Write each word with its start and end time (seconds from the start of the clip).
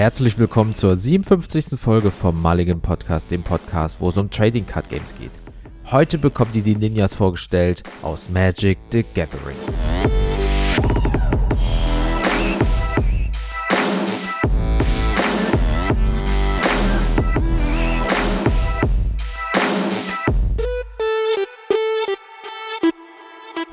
herzlich 0.00 0.38
willkommen 0.38 0.74
zur 0.74 0.96
57. 0.96 1.78
Folge 1.78 2.10
vom 2.10 2.40
Mulligan 2.40 2.80
Podcast, 2.80 3.30
dem 3.30 3.42
Podcast, 3.42 4.00
wo 4.00 4.08
es 4.08 4.16
um 4.16 4.30
Trading 4.30 4.66
Card 4.66 4.88
Games 4.88 5.14
geht. 5.14 5.30
Heute 5.90 6.16
bekommt 6.16 6.56
ihr 6.56 6.62
die 6.62 6.74
Ninjas 6.74 7.14
vorgestellt 7.14 7.82
aus 8.00 8.30
Magic 8.30 8.78
the 8.92 9.04
Gathering. 9.14 9.56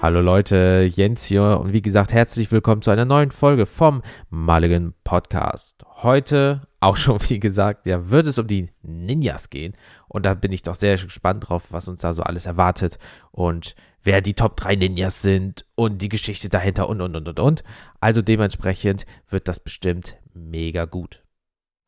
Hallo 0.08 0.22
Leute, 0.22 0.90
Jens 0.90 1.26
hier 1.26 1.60
und 1.60 1.74
wie 1.74 1.82
gesagt, 1.82 2.14
herzlich 2.14 2.50
willkommen 2.50 2.82
zu 2.82 2.92
einer 2.92 3.04
neuen 3.04 3.30
Folge 3.30 3.66
vom 3.66 4.02
Mulligan 4.30 4.94
Podcast. 5.04 5.84
Heute, 5.98 6.62
auch 6.80 6.96
schon 6.96 7.20
wie 7.28 7.42
gesagt, 7.42 7.88
ja, 7.88 8.10
wird 8.10 8.26
es 8.26 8.40
um 8.40 8.48
die 8.48 8.70
Ninjas 8.84 9.50
gehen 9.50 9.76
und 10.08 10.26
da 10.26 10.34
bin 10.34 10.54
ich 10.54 10.64
doch 10.64 10.76
sehr 10.76 10.96
gespannt 10.96 11.50
drauf, 11.50 11.74
was 11.74 11.90
uns 11.90 12.00
da 12.00 12.14
so 12.14 12.24
alles 12.24 12.46
erwartet 12.46 13.00
und 13.32 13.76
wer 14.02 14.22
die 14.22 14.34
Top 14.34 14.56
3 14.56 14.78
Ninjas 14.78 15.22
sind 15.22 15.66
und 15.76 16.02
die 16.02 16.08
Geschichte 16.08 16.48
dahinter 16.48 16.88
und 16.88 17.02
und 17.02 17.14
und 17.18 17.28
und 17.28 17.40
und. 17.42 17.64
Also 18.00 18.22
dementsprechend 18.22 19.06
wird 19.28 19.50
das 19.50 19.60
bestimmt 19.60 20.16
mega 20.34 20.86
gut. 20.86 21.22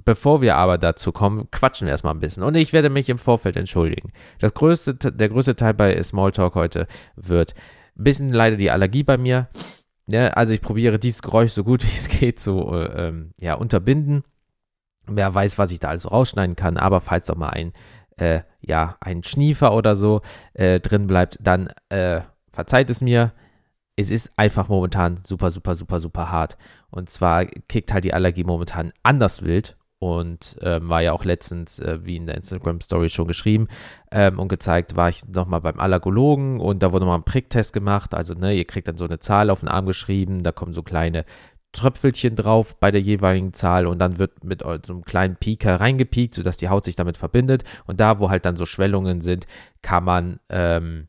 Bevor 0.04 0.42
wir 0.42 0.58
aber 0.58 0.78
dazu 0.78 1.14
kommen, 1.14 1.50
quatschen 1.52 1.86
wir 1.86 1.92
erstmal 1.92 2.16
ein 2.16 2.20
bisschen. 2.20 2.44
Und 2.44 2.56
ich 2.56 2.73
werde 2.73 2.90
mich 2.90 3.08
im 3.08 3.17
Vorfeld 3.17 3.56
entschuldigen. 3.56 4.12
Das 4.40 4.54
größte, 4.54 4.95
der 4.95 5.30
größte 5.30 5.56
Teil 5.56 5.73
bei 5.73 6.02
Smalltalk 6.04 6.56
heute 6.56 6.88
wird 7.16 7.54
bisschen 8.03 8.31
leider 8.31 8.58
die 8.58 8.71
Allergie 8.71 9.03
bei 9.03 9.17
mir. 9.17 9.49
Ja, 10.08 10.30
also 10.30 10.53
ich 10.53 10.62
probiere 10.62 10.99
dieses 10.99 11.21
Geräusch 11.21 11.52
so 11.52 11.63
gut 11.63 11.84
wie 11.85 11.98
es 11.98 12.08
geht 12.08 12.39
zu 12.39 12.72
äh, 12.72 13.08
ähm, 13.08 13.34
ja, 13.39 13.53
unterbinden. 13.55 14.23
Wer 15.06 15.33
weiß, 15.33 15.58
was 15.58 15.72
ich 15.72 15.80
da 15.80 15.89
alles 15.89 16.11
rausschneiden 16.11 16.56
kann, 16.56 16.78
aber 16.78 17.02
falls 17.02 17.25
doch 17.25 17.36
mal 17.36 17.50
ein, 17.50 17.73
äh, 18.17 18.41
ja, 18.61 18.97
ein 19.00 19.23
Schniefer 19.23 19.73
oder 19.73 19.95
so 19.95 20.22
äh, 20.53 20.80
drin 20.80 21.08
bleibt, 21.08 21.39
dann 21.41 21.69
äh, 21.89 22.22
verzeiht 22.52 22.89
es 22.89 23.02
mir. 23.02 23.33
Es 23.95 24.11
ist 24.11 24.31
einfach 24.38 24.69
momentan 24.69 25.17
super, 25.17 25.50
super, 25.50 25.75
super, 25.75 26.00
super 26.00 26.31
hart. 26.31 26.58
Und 26.89 27.09
zwar 27.09 27.45
kickt 27.45 27.91
halt 27.91 28.06
die 28.06 28.13
Allergie 28.13 28.44
momentan 28.44 28.94
anders 29.03 29.41
wild 29.41 29.78
und 30.00 30.58
ähm, 30.61 30.89
war 30.89 31.02
ja 31.02 31.11
auch 31.11 31.25
letztens, 31.25 31.80
äh, 31.80 32.00
wie 32.03 32.16
in 32.16 32.25
der 32.25 32.36
Instagram-Story 32.36 33.09
schon 33.09 33.28
geschrieben 33.28 33.67
ähm, 34.11 34.39
und 34.39 34.47
gezeigt, 34.47 34.95
war 34.95 35.09
ich 35.09 35.28
nochmal 35.28 35.61
beim 35.61 35.80
Allergologen 35.80 36.59
und 36.59 36.81
da 36.81 36.91
wurde 36.94 37.06
nochmal 37.06 37.19
ein 37.19 37.25
Pricktest 37.25 37.73
gemacht. 37.73 38.16
Also, 38.16 38.33
ne, 38.33 38.53
ihr 38.53 38.66
kriegt 38.66 38.88
dann 38.88 38.97
so 38.97 39.06
eine 39.06 39.19
Zahl 39.19 39.50
auf 39.50 39.59
den 39.59 39.69
Arm 39.69 39.86
geschrieben, 39.86 40.41
da 40.41 40.53
kommen 40.53 40.73
so 40.73 40.83
kleine 40.83 41.25
Tröpfelchen 41.72 42.36
drauf 42.36 42.75
bei 42.80 42.91
der 42.91 43.02
jeweiligen 43.02 43.53
Zahl 43.53 43.86
und 43.86 44.00
dann 44.00 44.17
wird 44.17 44.44
mit 44.44 44.64
so 44.64 44.94
einem 44.94 45.03
kleinen 45.03 45.36
Pieker 45.36 45.80
reingepiekt, 45.80 46.34
sodass 46.34 46.58
die 46.58 46.69
Haut 46.69 46.84
sich 46.86 46.95
damit 46.95 47.17
verbindet. 47.17 47.63
Und 47.86 48.00
da, 48.00 48.19
wo 48.19 48.30
halt 48.30 48.45
dann 48.45 48.56
so 48.56 48.66
Schwellungen 48.66 49.22
sind, 49.22 49.45
kann 49.81 50.03
man 50.03 50.39
ähm, 50.50 51.08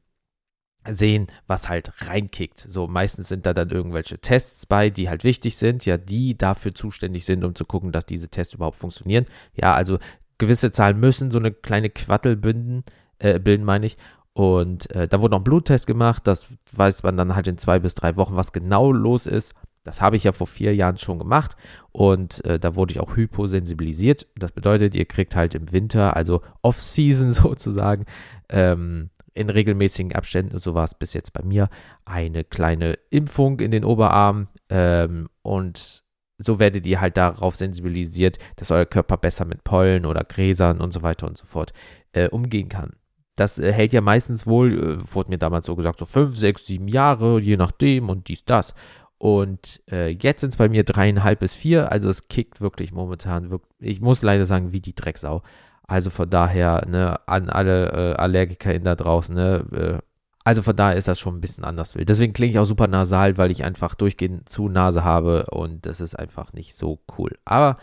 sehen, 0.88 1.26
was 1.46 1.68
halt 1.68 1.92
reinkickt. 2.08 2.60
So 2.60 2.86
meistens 2.86 3.28
sind 3.28 3.46
da 3.46 3.52
dann 3.52 3.70
irgendwelche 3.70 4.18
Tests 4.18 4.66
bei, 4.66 4.90
die 4.90 5.08
halt 5.08 5.24
wichtig 5.24 5.56
sind, 5.56 5.84
ja, 5.84 5.98
die 5.98 6.36
dafür 6.36 6.74
zuständig 6.74 7.24
sind, 7.24 7.44
um 7.44 7.54
zu 7.54 7.64
gucken, 7.64 7.92
dass 7.92 8.06
diese 8.06 8.28
Tests 8.28 8.54
überhaupt 8.54 8.78
funktionieren. 8.78 9.26
Ja, 9.54 9.74
also 9.74 9.98
gewisse 10.38 10.70
Zahlen 10.70 10.98
müssen 10.98 11.30
so 11.30 11.38
eine 11.38 11.52
kleine 11.52 11.90
Quattel 11.90 12.36
binden, 12.36 12.84
äh, 13.18 13.38
bilden, 13.38 13.64
meine 13.64 13.86
ich. 13.86 13.96
Und 14.32 14.90
äh, 14.94 15.06
da 15.06 15.20
wurde 15.20 15.32
noch 15.32 15.40
ein 15.40 15.44
Bluttest 15.44 15.86
gemacht, 15.86 16.26
das 16.26 16.48
weiß 16.72 17.02
man 17.02 17.16
dann 17.16 17.34
halt 17.34 17.46
in 17.46 17.58
zwei 17.58 17.78
bis 17.78 17.94
drei 17.94 18.16
Wochen, 18.16 18.36
was 18.36 18.52
genau 18.52 18.92
los 18.92 19.26
ist. 19.26 19.54
Das 19.82 20.02
habe 20.02 20.16
ich 20.16 20.24
ja 20.24 20.32
vor 20.32 20.46
vier 20.46 20.74
Jahren 20.74 20.98
schon 20.98 21.18
gemacht 21.18 21.56
und 21.90 22.44
äh, 22.44 22.58
da 22.58 22.74
wurde 22.74 22.92
ich 22.92 23.00
auch 23.00 23.16
hyposensibilisiert. 23.16 24.26
Das 24.36 24.52
bedeutet, 24.52 24.94
ihr 24.94 25.06
kriegt 25.06 25.34
halt 25.34 25.54
im 25.54 25.72
Winter, 25.72 26.16
also 26.16 26.42
Off-Season 26.62 27.30
sozusagen, 27.30 28.04
ähm, 28.50 29.10
in 29.34 29.50
regelmäßigen 29.50 30.14
Abständen, 30.14 30.58
so 30.58 30.74
war 30.74 30.84
es 30.84 30.94
bis 30.94 31.12
jetzt 31.12 31.32
bei 31.32 31.42
mir, 31.42 31.68
eine 32.04 32.44
kleine 32.44 32.94
Impfung 33.10 33.60
in 33.60 33.70
den 33.70 33.84
Oberarm 33.84 34.48
ähm, 34.68 35.28
und 35.42 36.02
so 36.38 36.58
werdet 36.58 36.86
ihr 36.86 37.00
halt 37.00 37.16
darauf 37.16 37.56
sensibilisiert, 37.56 38.38
dass 38.56 38.70
euer 38.70 38.86
Körper 38.86 39.18
besser 39.18 39.44
mit 39.44 39.62
Pollen 39.62 40.06
oder 40.06 40.24
Gräsern 40.24 40.80
und 40.80 40.92
so 40.92 41.02
weiter 41.02 41.26
und 41.26 41.36
so 41.36 41.44
fort 41.44 41.72
äh, 42.12 42.28
umgehen 42.28 42.68
kann. 42.68 42.92
Das 43.36 43.58
äh, 43.58 43.72
hält 43.72 43.92
ja 43.92 44.00
meistens 44.00 44.46
wohl, 44.46 45.00
äh, 45.00 45.14
wurde 45.14 45.30
mir 45.30 45.38
damals 45.38 45.66
so 45.66 45.76
gesagt, 45.76 45.98
so 45.98 46.06
fünf, 46.06 46.36
sechs, 46.36 46.66
sieben 46.66 46.88
Jahre, 46.88 47.40
je 47.40 47.56
nachdem 47.56 48.08
und 48.08 48.28
dies, 48.28 48.44
das. 48.44 48.74
Und 49.18 49.82
äh, 49.90 50.08
jetzt 50.08 50.40
sind 50.40 50.48
es 50.48 50.56
bei 50.56 50.70
mir 50.70 50.82
dreieinhalb 50.82 51.40
bis 51.40 51.52
vier, 51.52 51.92
also 51.92 52.08
es 52.08 52.28
kickt 52.28 52.62
wirklich 52.62 52.90
momentan, 52.90 53.50
wirklich, 53.50 53.70
ich 53.80 54.00
muss 54.00 54.22
leider 54.22 54.46
sagen, 54.46 54.72
wie 54.72 54.80
die 54.80 54.94
Drecksau. 54.94 55.42
Also 55.90 56.10
von 56.10 56.30
daher, 56.30 56.86
ne, 56.86 57.18
an 57.26 57.48
alle 57.48 58.12
äh, 58.12 58.14
AllergikerInnen 58.14 58.84
da 58.84 58.94
draußen, 58.94 59.34
ne, 59.34 59.64
äh, 59.72 59.98
also 60.44 60.62
von 60.62 60.76
daher 60.76 60.96
ist 60.96 61.08
das 61.08 61.18
schon 61.18 61.34
ein 61.34 61.40
bisschen 61.40 61.64
anders 61.64 61.96
wild. 61.96 62.08
Deswegen 62.08 62.32
klinge 62.32 62.52
ich 62.52 62.58
auch 62.60 62.64
super 62.64 62.86
nasal, 62.86 63.36
weil 63.38 63.50
ich 63.50 63.64
einfach 63.64 63.96
durchgehend 63.96 64.48
zu 64.48 64.68
Nase 64.68 65.02
habe 65.02 65.46
und 65.50 65.86
das 65.86 66.00
ist 66.00 66.14
einfach 66.14 66.52
nicht 66.52 66.76
so 66.76 67.00
cool. 67.18 67.36
Aber 67.44 67.76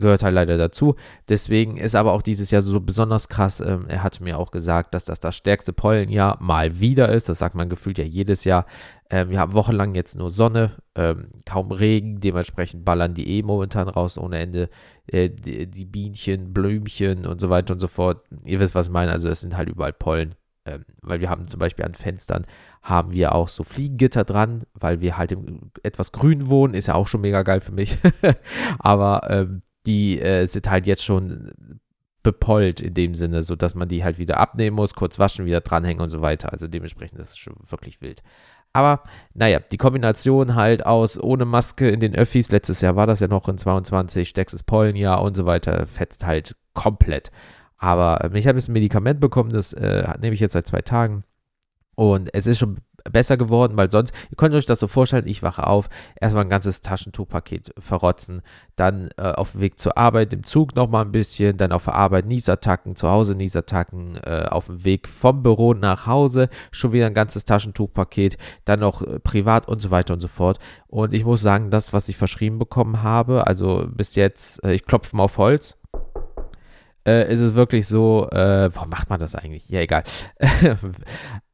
gehört 0.00 0.22
halt 0.22 0.34
leider 0.34 0.56
dazu. 0.56 0.96
Deswegen 1.28 1.76
ist 1.76 1.94
aber 1.94 2.12
auch 2.12 2.22
dieses 2.22 2.50
Jahr 2.50 2.62
so 2.62 2.80
besonders 2.80 3.28
krass. 3.28 3.60
Ähm, 3.60 3.86
er 3.88 4.02
hatte 4.02 4.24
mir 4.24 4.38
auch 4.38 4.50
gesagt, 4.50 4.94
dass 4.94 5.04
das 5.04 5.20
das 5.20 5.36
stärkste 5.36 5.72
Pollenjahr 5.72 6.38
mal 6.40 6.80
wieder 6.80 7.10
ist. 7.10 7.28
Das 7.28 7.38
sagt 7.38 7.54
man 7.54 7.68
gefühlt 7.68 7.98
ja 7.98 8.04
jedes 8.04 8.44
Jahr. 8.44 8.66
Ähm, 9.10 9.30
wir 9.30 9.38
haben 9.38 9.52
wochenlang 9.52 9.94
jetzt 9.94 10.16
nur 10.16 10.30
Sonne, 10.30 10.72
ähm, 10.94 11.28
kaum 11.44 11.70
Regen. 11.70 12.20
Dementsprechend 12.20 12.84
ballern 12.84 13.14
die 13.14 13.28
eh 13.38 13.42
momentan 13.42 13.88
raus 13.88 14.18
ohne 14.18 14.38
Ende. 14.38 14.68
Äh, 15.06 15.28
die, 15.30 15.70
die, 15.70 15.84
Bienchen, 15.84 16.52
Blümchen 16.52 17.26
und 17.26 17.40
so 17.40 17.50
weiter 17.50 17.74
und 17.74 17.80
so 17.80 17.88
fort. 17.88 18.24
Ihr 18.44 18.60
wisst, 18.60 18.74
was 18.74 18.88
ich 18.88 18.92
meine. 18.92 19.12
Also 19.12 19.28
es 19.28 19.40
sind 19.40 19.56
halt 19.56 19.68
überall 19.68 19.92
Pollen. 19.92 20.34
Ähm, 20.66 20.84
weil 21.00 21.20
wir 21.20 21.30
haben 21.30 21.48
zum 21.48 21.58
Beispiel 21.58 21.86
an 21.86 21.94
Fenstern 21.94 22.46
haben 22.82 23.12
wir 23.12 23.34
auch 23.34 23.48
so 23.48 23.64
Fliegengitter 23.64 24.24
dran, 24.24 24.64
weil 24.74 25.00
wir 25.00 25.16
halt 25.16 25.32
im 25.32 25.70
etwas 25.82 26.12
grün 26.12 26.48
wohnen. 26.48 26.74
Ist 26.74 26.86
ja 26.86 26.94
auch 26.94 27.06
schon 27.06 27.22
mega 27.22 27.42
geil 27.42 27.60
für 27.60 27.72
mich. 27.72 27.98
aber 28.78 29.22
ähm, 29.30 29.62
die 29.86 30.20
äh, 30.20 30.46
sind 30.46 30.70
halt 30.70 30.86
jetzt 30.86 31.04
schon 31.04 31.80
bepollt 32.22 32.80
in 32.80 32.94
dem 32.94 33.14
Sinne, 33.14 33.42
sodass 33.42 33.74
man 33.74 33.88
die 33.88 34.04
halt 34.04 34.18
wieder 34.18 34.38
abnehmen 34.38 34.76
muss, 34.76 34.94
kurz 34.94 35.18
waschen, 35.18 35.46
wieder 35.46 35.60
dranhängen 35.60 36.02
und 36.02 36.10
so 36.10 36.20
weiter. 36.20 36.52
Also 36.52 36.68
dementsprechend 36.68 37.18
ist 37.18 37.30
es 37.30 37.38
schon 37.38 37.54
wirklich 37.66 38.02
wild. 38.02 38.22
Aber 38.72 39.02
naja, 39.34 39.58
die 39.60 39.78
Kombination 39.78 40.54
halt 40.54 40.86
aus 40.86 41.18
ohne 41.18 41.44
Maske 41.44 41.88
in 41.88 42.00
den 42.00 42.14
Öffis, 42.14 42.50
letztes 42.50 42.80
Jahr 42.82 42.94
war 42.94 43.06
das 43.06 43.20
ja 43.20 43.26
noch 43.26 43.48
in 43.48 43.58
22, 43.58 44.28
stärkstes 44.28 44.62
Pollenjahr 44.62 45.22
und 45.22 45.34
so 45.34 45.46
weiter, 45.46 45.86
fetzt 45.86 46.24
halt 46.26 46.56
komplett. 46.74 47.32
Aber 47.78 48.22
äh, 48.22 48.38
ich 48.38 48.46
habe 48.46 48.58
jetzt 48.58 48.68
ein 48.68 48.74
Medikament 48.74 49.18
bekommen, 49.18 49.50
das 49.50 49.72
äh, 49.72 50.06
nehme 50.20 50.34
ich 50.34 50.40
jetzt 50.40 50.52
seit 50.52 50.66
zwei 50.66 50.82
Tagen. 50.82 51.24
Und 51.96 52.32
es 52.34 52.46
ist 52.46 52.58
schon 52.58 52.78
besser 53.10 53.36
geworden, 53.36 53.76
weil 53.76 53.90
sonst, 53.90 54.12
ihr 54.30 54.36
könnt 54.36 54.54
euch 54.54 54.66
das 54.66 54.80
so 54.80 54.88
vorstellen, 54.88 55.26
ich 55.26 55.42
wache 55.42 55.66
auf, 55.66 55.88
erstmal 56.20 56.44
ein 56.44 56.50
ganzes 56.50 56.80
Taschentuchpaket 56.80 57.72
verrotzen, 57.78 58.42
dann 58.76 59.10
äh, 59.16 59.32
auf 59.32 59.52
dem 59.52 59.60
Weg 59.60 59.78
zur 59.78 59.96
Arbeit 59.96 60.32
im 60.32 60.44
Zug 60.44 60.74
nochmal 60.74 61.04
ein 61.04 61.12
bisschen, 61.12 61.56
dann 61.56 61.72
auf 61.72 61.84
der 61.84 61.94
Arbeit 61.94 62.26
Niesattacken, 62.26 62.96
zu 62.96 63.08
Hause 63.08 63.34
Niesattacken, 63.34 64.16
äh, 64.16 64.46
auf 64.50 64.66
dem 64.66 64.84
Weg 64.84 65.08
vom 65.08 65.42
Büro 65.42 65.74
nach 65.74 66.06
Hause 66.06 66.48
schon 66.70 66.92
wieder 66.92 67.06
ein 67.06 67.14
ganzes 67.14 67.44
Taschentuchpaket, 67.44 68.38
dann 68.64 68.80
noch 68.80 69.02
äh, 69.02 69.18
privat 69.20 69.68
und 69.68 69.80
so 69.80 69.90
weiter 69.90 70.14
und 70.14 70.20
so 70.20 70.28
fort. 70.28 70.58
Und 70.88 71.14
ich 71.14 71.24
muss 71.24 71.42
sagen, 71.42 71.70
das, 71.70 71.92
was 71.92 72.08
ich 72.08 72.16
verschrieben 72.16 72.58
bekommen 72.58 73.02
habe, 73.02 73.46
also 73.46 73.86
bis 73.90 74.16
jetzt, 74.16 74.62
äh, 74.64 74.72
ich 74.72 74.84
klopfe 74.84 75.16
mal 75.16 75.24
auf 75.24 75.38
Holz, 75.38 75.78
äh, 77.06 77.32
ist 77.32 77.40
es 77.40 77.54
wirklich 77.54 77.86
so, 77.86 78.28
äh, 78.30 78.70
warum 78.74 78.90
macht 78.90 79.10
man 79.10 79.20
das 79.20 79.34
eigentlich? 79.34 79.68
Ja, 79.68 79.80
egal. 79.80 80.04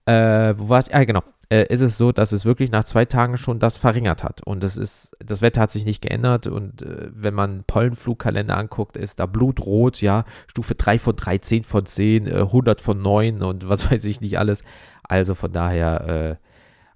äh, 0.07 0.55
wo 0.57 0.69
war 0.69 0.81
ich? 0.81 0.95
Ah, 0.95 1.05
genau 1.05 1.23
äh, 1.49 1.67
ist 1.73 1.81
es 1.81 1.97
so, 1.97 2.13
dass 2.13 2.33
es 2.33 2.45
wirklich 2.45 2.71
nach 2.71 2.85
zwei 2.85 3.05
Tagen 3.05 3.37
schon 3.37 3.59
das 3.59 3.77
verringert 3.77 4.25
hat. 4.25 4.43
Und 4.43 4.63
das 4.63 4.77
ist, 4.77 5.17
das 5.19 5.43
Wetter 5.43 5.61
hat 5.61 5.71
sich 5.71 5.85
nicht 5.85 6.03
geändert. 6.03 6.47
Und 6.47 6.83
äh, 6.83 7.09
wenn 7.13 7.35
man 7.35 7.65
Pollenflugkalender 7.65 8.57
anguckt, 8.57 8.97
ist 8.97 9.21
da 9.21 9.27
blutrot, 9.27 10.01
ja, 10.01 10.25
Stufe 10.49 10.75
3 10.75 10.99
von 10.99 11.17
3, 11.17 11.39
10 11.39 11.65
von 11.65 11.87
10, 11.87 12.27
äh, 12.27 12.35
100 12.35 12.81
von 12.81 13.01
9 13.01 13.43
und 13.43 13.69
was 13.69 13.91
weiß 13.91 14.05
ich 14.05 14.21
nicht 14.21 14.39
alles. 14.39 14.63
Also 15.05 15.35
von 15.35 15.53
daher, 15.53 16.09
äh, 16.09 16.37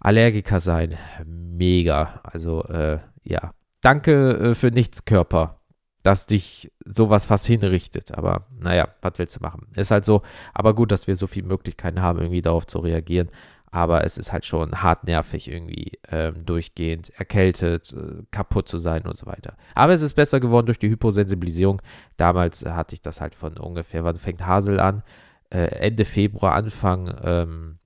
Allergiker 0.01 0.61
sein, 0.61 0.97
mega. 1.27 2.21
Also, 2.23 2.65
äh, 2.65 2.99
ja. 3.23 3.53
Danke 3.83 4.51
äh, 4.51 4.55
für 4.55 4.71
nichts, 4.71 5.05
Körper 5.05 5.61
dass 6.03 6.27
dich 6.27 6.73
sowas 6.87 7.27
fast 7.27 7.47
hinrichtet. 7.47 8.17
Aber 8.17 8.47
naja, 8.59 8.89
was 9.03 9.13
willst 9.17 9.37
du 9.37 9.41
machen? 9.43 9.67
Ist 9.77 9.91
halt 9.91 10.05
so, 10.05 10.23
aber 10.55 10.75
gut, 10.75 10.93
dass 10.93 11.07
wir 11.07 11.15
so 11.15 11.27
viele 11.27 11.47
Möglichkeiten 11.47 12.01
haben, 12.01 12.21
irgendwie 12.21 12.41
darauf 12.43 12.67
zu 12.67 12.79
reagieren 12.79 13.31
aber 13.71 14.05
es 14.05 14.19
ist 14.19 14.33
halt 14.33 14.45
schon 14.45 14.83
hart 14.83 15.05
nervig 15.05 15.51
irgendwie 15.51 15.99
ähm, 16.09 16.45
durchgehend 16.45 17.11
erkältet, 17.11 17.93
äh, 17.93 18.23
kaputt 18.31 18.69
zu 18.69 18.79
sein 18.79 19.03
und 19.07 19.17
so 19.17 19.27
weiter. 19.27 19.57
Aber 19.75 19.93
es 19.93 20.03
ist 20.03 20.15
besser 20.15 20.41
geworden 20.41 20.67
durch 20.67 20.79
die 20.79 20.91
Hyposensibilisierung. 20.91 21.81
Damals 22.17 22.63
äh, 22.63 22.71
hatte 22.71 22.95
ich 22.95 23.03
das 23.03 23.21
halt 23.21 23.35
von 23.35 23.57
ungefähr, 23.57 24.05
wann 24.05 24.17
fängt 24.17 24.45
Hasel 24.47 24.81
an? 24.81 25.03
Äh, 25.51 25.67
Ende 25.67 26.05
Februar, 26.05 26.55
Anfang 26.55 27.15
ähm, 27.23 27.79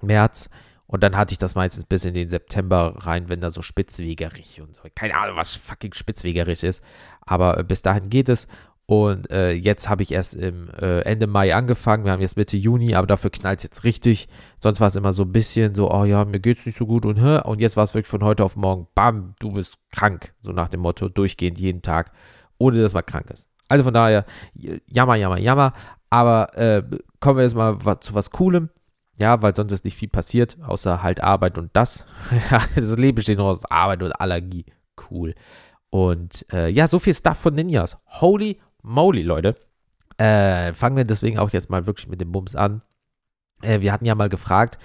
März. 0.00 0.48
Und 0.86 1.02
dann 1.02 1.16
hatte 1.16 1.32
ich 1.32 1.38
das 1.38 1.54
meistens 1.54 1.86
bis 1.86 2.04
in 2.04 2.12
den 2.12 2.28
September 2.28 2.94
rein, 2.98 3.30
wenn 3.30 3.40
da 3.40 3.50
so 3.50 3.62
spitzwegerig 3.62 4.60
und 4.60 4.74
so. 4.74 4.82
Keine 4.94 5.14
Ahnung, 5.14 5.36
was 5.36 5.54
fucking 5.54 5.94
spitzwegerig 5.94 6.62
ist. 6.62 6.82
Aber 7.22 7.58
äh, 7.58 7.64
bis 7.64 7.82
dahin 7.82 8.10
geht 8.10 8.28
es. 8.28 8.46
Und 8.86 9.30
äh, 9.30 9.52
jetzt 9.52 9.88
habe 9.88 10.02
ich 10.02 10.12
erst 10.12 10.34
im 10.34 10.68
äh, 10.70 11.00
Ende 11.02 11.26
Mai 11.26 11.54
angefangen. 11.54 12.04
Wir 12.04 12.12
haben 12.12 12.20
jetzt 12.20 12.36
Mitte 12.36 12.56
Juni, 12.56 12.94
aber 12.94 13.06
dafür 13.06 13.30
knallt 13.30 13.60
es 13.60 13.64
jetzt 13.64 13.84
richtig. 13.84 14.28
Sonst 14.60 14.80
war 14.80 14.88
es 14.88 14.96
immer 14.96 15.12
so 15.12 15.22
ein 15.22 15.32
bisschen 15.32 15.74
so, 15.74 15.90
oh 15.90 16.04
ja, 16.04 16.24
mir 16.24 16.40
geht's 16.40 16.66
nicht 16.66 16.76
so 16.76 16.86
gut 16.86 17.06
und 17.06 17.16
hä? 17.16 17.40
Und 17.44 17.60
jetzt 17.60 17.76
war 17.76 17.84
es 17.84 17.94
wirklich 17.94 18.10
von 18.10 18.24
heute 18.24 18.44
auf 18.44 18.56
morgen, 18.56 18.88
bam, 18.94 19.34
du 19.38 19.52
bist 19.52 19.78
krank. 19.92 20.34
So 20.40 20.52
nach 20.52 20.68
dem 20.68 20.80
Motto, 20.80 21.08
durchgehend 21.08 21.58
jeden 21.58 21.82
Tag, 21.82 22.12
ohne 22.58 22.82
dass 22.82 22.92
man 22.92 23.06
krank 23.06 23.30
ist. 23.30 23.48
Also 23.68 23.84
von 23.84 23.94
daher, 23.94 24.26
jammer, 24.54 25.14
jammer, 25.14 25.38
jammer. 25.38 25.72
Aber 26.10 26.54
äh, 26.58 26.82
kommen 27.20 27.38
wir 27.38 27.44
jetzt 27.44 27.54
mal 27.54 27.78
zu 28.00 28.14
was 28.14 28.30
Coolem. 28.30 28.68
Ja, 29.16 29.40
weil 29.40 29.54
sonst 29.54 29.72
ist 29.72 29.84
nicht 29.84 29.96
viel 29.96 30.08
passiert, 30.08 30.58
außer 30.66 31.02
halt 31.02 31.22
Arbeit 31.22 31.56
und 31.56 31.70
das. 31.74 32.06
das 32.74 32.98
Leben 32.98 33.16
besteht 33.16 33.38
nur 33.38 33.46
aus 33.46 33.64
Arbeit 33.66 34.02
und 34.02 34.12
Allergie. 34.12 34.66
Cool. 35.10 35.34
Und 35.90 36.44
äh, 36.52 36.68
ja, 36.68 36.86
so 36.86 36.98
viel 36.98 37.14
Stuff 37.14 37.38
von 37.38 37.54
Ninjas. 37.54 37.98
Holy 38.06 38.58
moly, 38.82 39.22
Leute. 39.22 39.56
Äh, 40.18 40.74
fangen 40.74 40.96
wir 40.96 41.04
deswegen 41.04 41.38
auch 41.38 41.50
jetzt 41.50 41.70
mal 41.70 41.86
wirklich 41.86 42.08
mit 42.08 42.20
dem 42.20 42.32
Bums 42.32 42.54
an. 42.54 42.82
Äh, 43.62 43.80
wir 43.80 43.92
hatten 43.92 44.04
ja 44.04 44.14
mal 44.14 44.28
gefragt, 44.28 44.78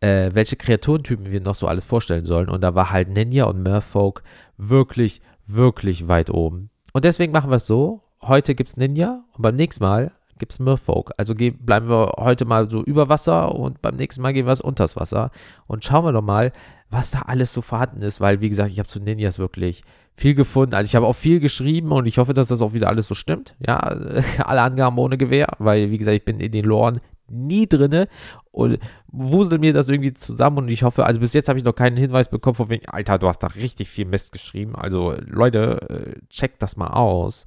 äh, 0.00 0.30
welche 0.32 0.56
Kreaturentypen 0.56 1.30
wir 1.30 1.40
noch 1.40 1.54
so 1.54 1.66
alles 1.66 1.84
vorstellen 1.84 2.24
sollen. 2.24 2.48
Und 2.48 2.60
da 2.62 2.74
war 2.74 2.90
halt 2.90 3.08
Ninja 3.08 3.44
und 3.44 3.62
Merfolk 3.62 4.22
wirklich, 4.56 5.22
wirklich 5.46 6.08
weit 6.08 6.30
oben. 6.30 6.70
Und 6.92 7.04
deswegen 7.04 7.32
machen 7.32 7.50
wir 7.50 7.56
es 7.56 7.66
so. 7.66 8.02
Heute 8.22 8.54
gibt 8.54 8.70
es 8.70 8.76
Ninja 8.76 9.24
und 9.32 9.42
beim 9.42 9.56
nächsten 9.56 9.84
Mal 9.84 10.12
gibt 10.38 10.52
es 10.52 10.58
Merfolk. 10.58 11.12
Also 11.16 11.34
bleiben 11.34 11.88
wir 11.88 12.14
heute 12.18 12.44
mal 12.44 12.68
so 12.68 12.82
über 12.82 13.08
Wasser 13.08 13.54
und 13.54 13.80
beim 13.80 13.96
nächsten 13.96 14.22
Mal 14.22 14.32
gehen 14.32 14.46
wir 14.46 14.52
es 14.52 14.60
unters 14.60 14.96
Wasser. 14.96 15.30
Und 15.66 15.84
schauen 15.84 16.04
wir 16.04 16.12
doch 16.12 16.22
mal, 16.22 16.52
was 16.90 17.10
da 17.10 17.22
alles 17.22 17.52
so 17.52 17.62
vorhanden 17.62 18.02
ist, 18.02 18.20
weil, 18.20 18.40
wie 18.40 18.48
gesagt, 18.48 18.70
ich 18.70 18.78
habe 18.78 18.88
zu 18.88 19.00
Ninjas 19.00 19.38
wirklich 19.38 19.82
viel 20.16 20.34
gefunden. 20.34 20.74
Also 20.74 20.88
ich 20.88 20.96
habe 20.96 21.06
auch 21.06 21.14
viel 21.14 21.40
geschrieben 21.40 21.92
und 21.92 22.06
ich 22.06 22.18
hoffe, 22.18 22.32
dass 22.32 22.48
das 22.48 22.62
auch 22.62 22.72
wieder 22.72 22.88
alles 22.88 23.08
so 23.08 23.14
stimmt. 23.14 23.54
Ja, 23.58 23.78
alle 24.38 24.62
Angaben 24.62 24.98
ohne 24.98 25.18
Gewehr, 25.18 25.48
weil, 25.58 25.90
wie 25.90 25.98
gesagt, 25.98 26.16
ich 26.16 26.24
bin 26.24 26.40
in 26.40 26.52
den 26.52 26.64
Loren 26.64 27.00
nie 27.28 27.66
drinne 27.66 28.08
und 28.52 28.78
wusel 29.08 29.58
mir 29.58 29.72
das 29.72 29.88
irgendwie 29.88 30.14
zusammen 30.14 30.58
und 30.58 30.68
ich 30.68 30.84
hoffe, 30.84 31.04
also 31.04 31.20
bis 31.20 31.32
jetzt 31.32 31.48
habe 31.48 31.58
ich 31.58 31.64
noch 31.64 31.74
keinen 31.74 31.96
Hinweis 31.96 32.28
bekommen 32.28 32.54
von 32.54 32.68
wegen, 32.68 32.88
Alter, 32.88 33.18
du 33.18 33.26
hast 33.26 33.40
da 33.40 33.48
richtig 33.48 33.88
viel 33.88 34.04
Mist 34.04 34.32
geschrieben. 34.32 34.76
Also 34.76 35.14
Leute, 35.26 35.80
äh, 35.90 36.28
checkt 36.28 36.62
das 36.62 36.76
mal 36.76 36.88
aus. 36.88 37.46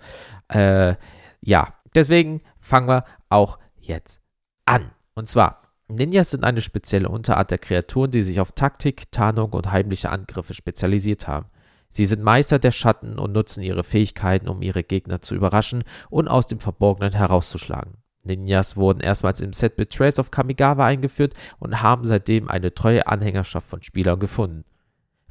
Äh, 0.49 0.95
ja, 1.41 1.73
deswegen 1.95 2.41
fangen 2.59 2.89
wir 2.89 3.05
auch 3.29 3.57
jetzt 3.79 4.21
an. 4.65 4.91
Und 5.15 5.27
zwar, 5.27 5.61
Ninjas 5.91 6.31
sind 6.31 6.43
eine 6.43 6.61
spezielle 6.61 7.09
Unterart 7.09 7.51
der 7.51 7.57
Kreaturen, 7.57 8.11
die 8.11 8.21
sich 8.21 8.39
auf 8.39 8.51
Taktik, 8.51 9.11
Tarnung 9.11 9.53
und 9.53 9.71
heimliche 9.71 10.11
Angriffe 10.11 10.53
spezialisiert 10.53 11.27
haben. 11.27 11.47
Sie 11.89 12.05
sind 12.05 12.21
Meister 12.21 12.59
der 12.59 12.71
Schatten 12.71 13.17
und 13.17 13.31
nutzen 13.31 13.63
ihre 13.63 13.83
Fähigkeiten, 13.83 14.47
um 14.47 14.61
ihre 14.61 14.83
Gegner 14.83 15.21
zu 15.21 15.33
überraschen 15.33 15.83
und 16.11 16.27
aus 16.27 16.45
dem 16.45 16.59
Verborgenen 16.59 17.13
herauszuschlagen. 17.13 17.93
Ninjas 18.23 18.77
wurden 18.77 18.99
erstmals 18.99 19.41
im 19.41 19.53
Set 19.53 19.75
Betrays 19.75 20.19
of 20.19 20.29
Kamigawa 20.29 20.85
eingeführt 20.85 21.33
und 21.57 21.81
haben 21.81 22.03
seitdem 22.03 22.47
eine 22.47 22.73
treue 22.73 23.07
Anhängerschaft 23.07 23.67
von 23.67 23.81
Spielern 23.81 24.19
gefunden. 24.19 24.65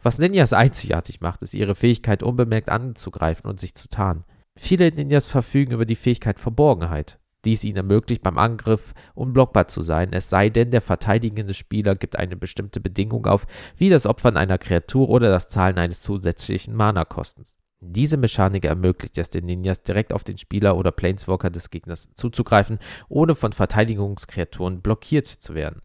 Was 0.03 0.19
Ninjas 0.19 0.53
einzigartig 0.53 1.21
macht, 1.21 1.43
ist 1.43 1.55
ihre 1.55 1.77
Fähigkeit, 1.77 2.25
unbemerkt 2.25 2.71
anzugreifen 2.71 3.49
und 3.49 3.61
sich 3.61 3.75
zu 3.75 3.89
tarnen. 3.89 4.25
Viele 4.57 4.91
Ninjas 4.91 5.27
verfügen 5.27 5.73
über 5.73 5.87
die 5.87 5.95
Fähigkeit 5.95 6.41
Verborgenheit. 6.41 7.21
Dies 7.44 7.64
ihnen 7.64 7.76
ermöglicht, 7.76 8.23
beim 8.23 8.38
Angriff 8.38 8.94
unblockbar 9.14 9.69
zu 9.69 9.81
sein, 9.81 10.12
es 10.12 10.29
sei 10.29 10.49
denn, 10.50 10.70
der 10.70 10.81
verteidigende 10.81 11.55
Spieler 11.55 11.94
gibt 11.94 12.19
eine 12.19 12.37
bestimmte 12.37 12.81
Bedingung 12.81 13.26
auf, 13.26 13.46
wie 13.76 13.90
das 13.90 14.06
Opfern 14.06 14.37
einer 14.37 14.58
Kreatur 14.58 15.08
oder 15.08 15.31
das 15.31 15.49
Zahlen 15.49 15.79
eines 15.79 16.02
zusätzlichen 16.02 16.75
Mana-Kostens. 16.75 17.56
Diese 17.81 18.17
Mechanik 18.17 18.64
ermöglicht 18.64 19.17
es 19.19 19.31
den 19.31 19.46
Ninjas 19.46 19.82
direkt 19.82 20.12
auf 20.12 20.25
den 20.25 20.37
Spieler 20.37 20.76
oder 20.76 20.90
Planeswalker 20.90 21.49
des 21.49 21.70
Gegners 21.70 22.08
zuzugreifen, 22.14 22.81
ohne 23.08 23.37
von 23.37 23.52
Verteidigungskreaturen 23.52 24.81
blockiert 24.81 25.26
zu 25.26 25.55
werden. 25.55 25.81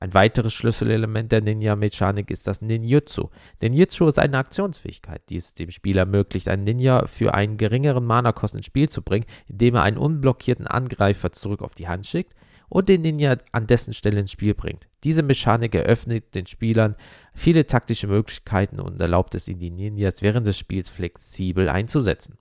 Ein 0.00 0.12
weiteres 0.12 0.52
Schlüsselelement 0.52 1.30
der 1.30 1.40
Ninja-Mechanik 1.40 2.30
ist 2.30 2.46
das 2.46 2.60
Ninjutsu. 2.60 3.28
Ninjutsu 3.62 4.08
ist 4.08 4.18
eine 4.18 4.38
Aktionsfähigkeit, 4.38 5.22
die 5.30 5.36
es 5.36 5.54
dem 5.54 5.70
Spieler 5.70 6.00
ermöglicht, 6.00 6.48
einen 6.48 6.64
Ninja 6.64 7.06
für 7.06 7.34
einen 7.34 7.56
geringeren 7.56 8.04
Mana-Kosten 8.04 8.58
ins 8.58 8.66
Spiel 8.66 8.88
zu 8.88 9.02
bringen, 9.02 9.26
indem 9.46 9.76
er 9.76 9.82
einen 9.82 9.98
unblockierten 9.98 10.66
Angreifer 10.66 11.32
zurück 11.32 11.62
auf 11.62 11.74
die 11.74 11.88
Hand 11.88 12.06
schickt 12.06 12.34
und 12.68 12.88
den 12.88 13.02
Ninja 13.02 13.36
an 13.52 13.66
dessen 13.66 13.94
Stelle 13.94 14.20
ins 14.20 14.32
Spiel 14.32 14.54
bringt. 14.54 14.88
Diese 15.04 15.22
Mechanik 15.22 15.74
eröffnet 15.74 16.34
den 16.34 16.46
Spielern 16.46 16.96
viele 17.32 17.66
taktische 17.66 18.08
Möglichkeiten 18.08 18.80
und 18.80 19.00
erlaubt 19.00 19.34
es 19.34 19.48
ihnen, 19.48 19.60
die 19.60 19.70
Ninjas 19.70 20.22
während 20.22 20.46
des 20.46 20.58
Spiels 20.58 20.88
flexibel 20.88 21.68
einzusetzen. 21.68 22.38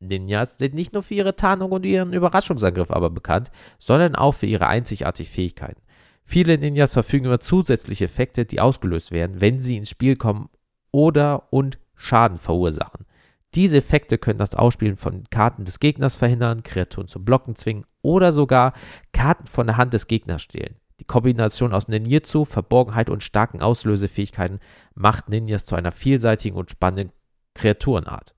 Ninjas 0.00 0.58
sind 0.58 0.74
nicht 0.74 0.94
nur 0.94 1.02
für 1.02 1.14
ihre 1.14 1.36
Tarnung 1.36 1.72
und 1.72 1.84
ihren 1.84 2.12
Überraschungsangriff 2.12 2.90
aber 2.90 3.10
bekannt, 3.10 3.52
sondern 3.78 4.16
auch 4.16 4.32
für 4.32 4.46
ihre 4.46 4.66
einzigartigen 4.66 5.30
Fähigkeiten. 5.30 5.82
Viele 6.24 6.58
Ninjas 6.58 6.92
verfügen 6.92 7.26
über 7.26 7.40
zusätzliche 7.40 8.04
Effekte, 8.04 8.44
die 8.46 8.60
ausgelöst 8.60 9.10
werden, 9.10 9.40
wenn 9.40 9.58
sie 9.58 9.76
ins 9.76 9.90
Spiel 9.90 10.16
kommen 10.16 10.48
oder 10.92 11.52
und 11.52 11.78
Schaden 11.96 12.38
verursachen. 12.38 13.04
Diese 13.54 13.78
Effekte 13.78 14.16
können 14.16 14.38
das 14.38 14.54
Ausspielen 14.54 14.96
von 14.96 15.24
Karten 15.30 15.64
des 15.64 15.80
Gegners 15.80 16.14
verhindern, 16.14 16.62
Kreaturen 16.62 17.08
zum 17.08 17.24
Blocken 17.24 17.56
zwingen 17.56 17.84
oder 18.00 18.30
sogar 18.30 18.74
Karten 19.12 19.46
von 19.48 19.66
der 19.66 19.76
Hand 19.76 19.92
des 19.92 20.06
Gegners 20.06 20.42
stehlen. 20.42 20.76
Die 21.00 21.04
Kombination 21.04 21.72
aus 21.72 21.88
Ninjutsu, 21.88 22.44
Verborgenheit 22.44 23.10
und 23.10 23.22
starken 23.22 23.60
Auslösefähigkeiten 23.60 24.60
macht 24.94 25.28
Ninjas 25.28 25.66
zu 25.66 25.74
einer 25.74 25.92
vielseitigen 25.92 26.56
und 26.56 26.70
spannenden 26.70 27.12
Kreaturenart. 27.54 28.34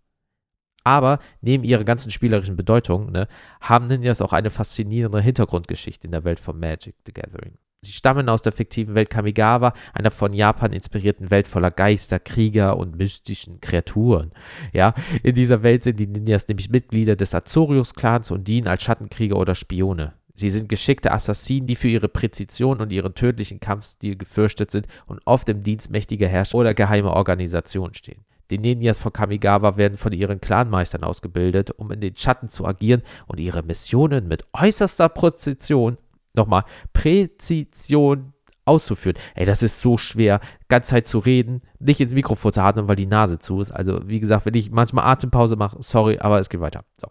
Aber 0.85 1.19
neben 1.41 1.65
ihrer 1.65 1.85
ganzen 1.85 2.11
spielerischen 2.11 2.57
Bedeutung 2.57 3.13
ne, 3.13 3.29
haben 3.61 3.87
Ninjas 3.87 4.23
auch 4.23 4.33
eine 4.33 4.51
faszinierende 4.51 5.21
Hintergrundgeschichte 5.21 6.07
in 6.07 6.13
der 6.13 6.25
Welt 6.25 6.41
von 6.41 6.59
Magic 6.59 6.97
the 7.07 7.13
Gathering. 7.13 7.59
Sie 7.85 7.91
stammen 7.91 8.29
aus 8.29 8.43
der 8.43 8.53
fiktiven 8.53 8.95
Welt 8.95 9.11
Kamigawa, 9.11 9.75
einer 9.93 10.13
von 10.13 10.33
Japan 10.33 10.73
inspirierten 10.73 11.33
Welt 11.33 11.49
voller 11.49 11.73
Geister, 11.73 12.21
Krieger 12.21 12.77
und 12.77 12.97
mystischen 12.97 13.61
Kreaturen. 13.61 14.31
Ja, 14.73 14.95
in 15.25 15.35
dieser 15.35 15.65
Welt 15.65 15.83
sind 15.83 15.99
die 15.99 16.07
Ninjas 16.07 16.47
nämlich 16.47 16.71
Mitglieder 16.71 17.17
des 17.17 17.35
Azorius-Clans 17.35 18.31
und 18.31 18.47
dienen 18.47 18.69
als 18.69 18.85
Schattenkrieger 18.85 19.37
oder 19.37 19.57
Spione. 19.57 20.13
Sie 20.33 20.49
sind 20.49 20.69
geschickte 20.69 21.11
Assassinen, 21.11 21.67
die 21.67 21.75
für 21.75 21.89
ihre 21.89 22.09
Präzision 22.09 22.81
und 22.81 22.93
ihren 22.93 23.17
tödlichen 23.17 23.59
Kampfstil 23.59 24.17
gefürchtet 24.17 24.71
sind 24.71 24.87
und 25.07 25.21
oft 25.25 25.49
im 25.49 25.65
Dienst 25.65 25.91
mächtiger 25.91 26.29
Herrscher 26.29 26.59
oder 26.59 26.75
geheimer 26.75 27.15
Organisationen 27.15 27.95
stehen. 27.95 28.25
Die 28.53 28.59
Ninjas 28.59 28.99
von 28.99 29.13
Kamigawa 29.13 29.77
werden 29.77 29.99
von 29.99 30.13
ihren 30.13 30.41
Clanmeistern 30.41 31.05
ausgebildet, 31.05 31.71
um 31.71 31.91
in 31.91 32.01
den 32.01 32.17
Schatten 32.17 32.49
zu 32.49 32.67
agieren 32.67 33.03
und 33.27 33.41
ihre 33.41 33.63
Missionen 33.63 34.29
mit 34.29 34.45
äußerster 34.53 35.09
Präzision 35.09 35.97
nochmal, 36.35 36.65
Präzision 36.93 38.33
auszuführen. 38.65 39.19
Ey, 39.35 39.47
das 39.47 39.63
ist 39.63 39.81
so 39.81 39.99
schwer, 39.99 40.41
ganz 40.69 40.89
Zeit 40.89 41.09
zu 41.09 41.19
reden, 41.19 41.63
nicht 41.79 42.01
ins 42.01 42.15
Mikrofon 42.15 42.53
zu 42.53 42.63
atmen, 42.63 42.89
weil 42.89 42.97
die 42.97 43.07
Nase 43.07 43.39
zu 43.39 43.61
ist. 43.61 43.71
Also, 43.71 44.09
wie 44.09 44.21
gesagt, 44.21 44.47
wenn 44.47 44.55
ich 44.55 44.71
manchmal 44.71 45.07
Atempause 45.07 45.57
mache, 45.57 45.79
sorry, 45.81 46.19
aber 46.19 46.39
es 46.39 46.49
geht 46.49 46.61
weiter. 46.61 46.85
So. 47.01 47.09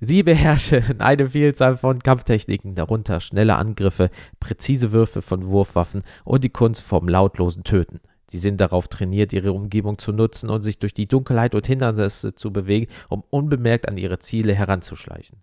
Sie 0.00 0.22
beherrschen 0.22 1.00
eine 1.00 1.30
Vielzahl 1.30 1.76
von 1.76 2.02
Kampftechniken, 2.02 2.74
darunter 2.74 3.20
schnelle 3.20 3.56
Angriffe, 3.56 4.10
präzise 4.40 4.92
Würfe 4.92 5.22
von 5.22 5.46
Wurfwaffen 5.46 6.02
und 6.24 6.44
die 6.44 6.50
Kunst 6.50 6.82
vom 6.82 7.08
lautlosen 7.08 7.64
Töten. 7.64 8.00
Sie 8.28 8.38
sind 8.38 8.60
darauf 8.60 8.88
trainiert, 8.88 9.32
ihre 9.32 9.52
Umgebung 9.52 9.98
zu 9.98 10.12
nutzen 10.12 10.50
und 10.50 10.62
sich 10.62 10.78
durch 10.78 10.92
die 10.92 11.06
Dunkelheit 11.06 11.54
und 11.54 11.66
Hindernisse 11.66 12.34
zu 12.34 12.52
bewegen, 12.52 12.90
um 13.08 13.22
unbemerkt 13.30 13.88
an 13.88 13.96
ihre 13.96 14.18
Ziele 14.18 14.54
heranzuschleichen. 14.54 15.42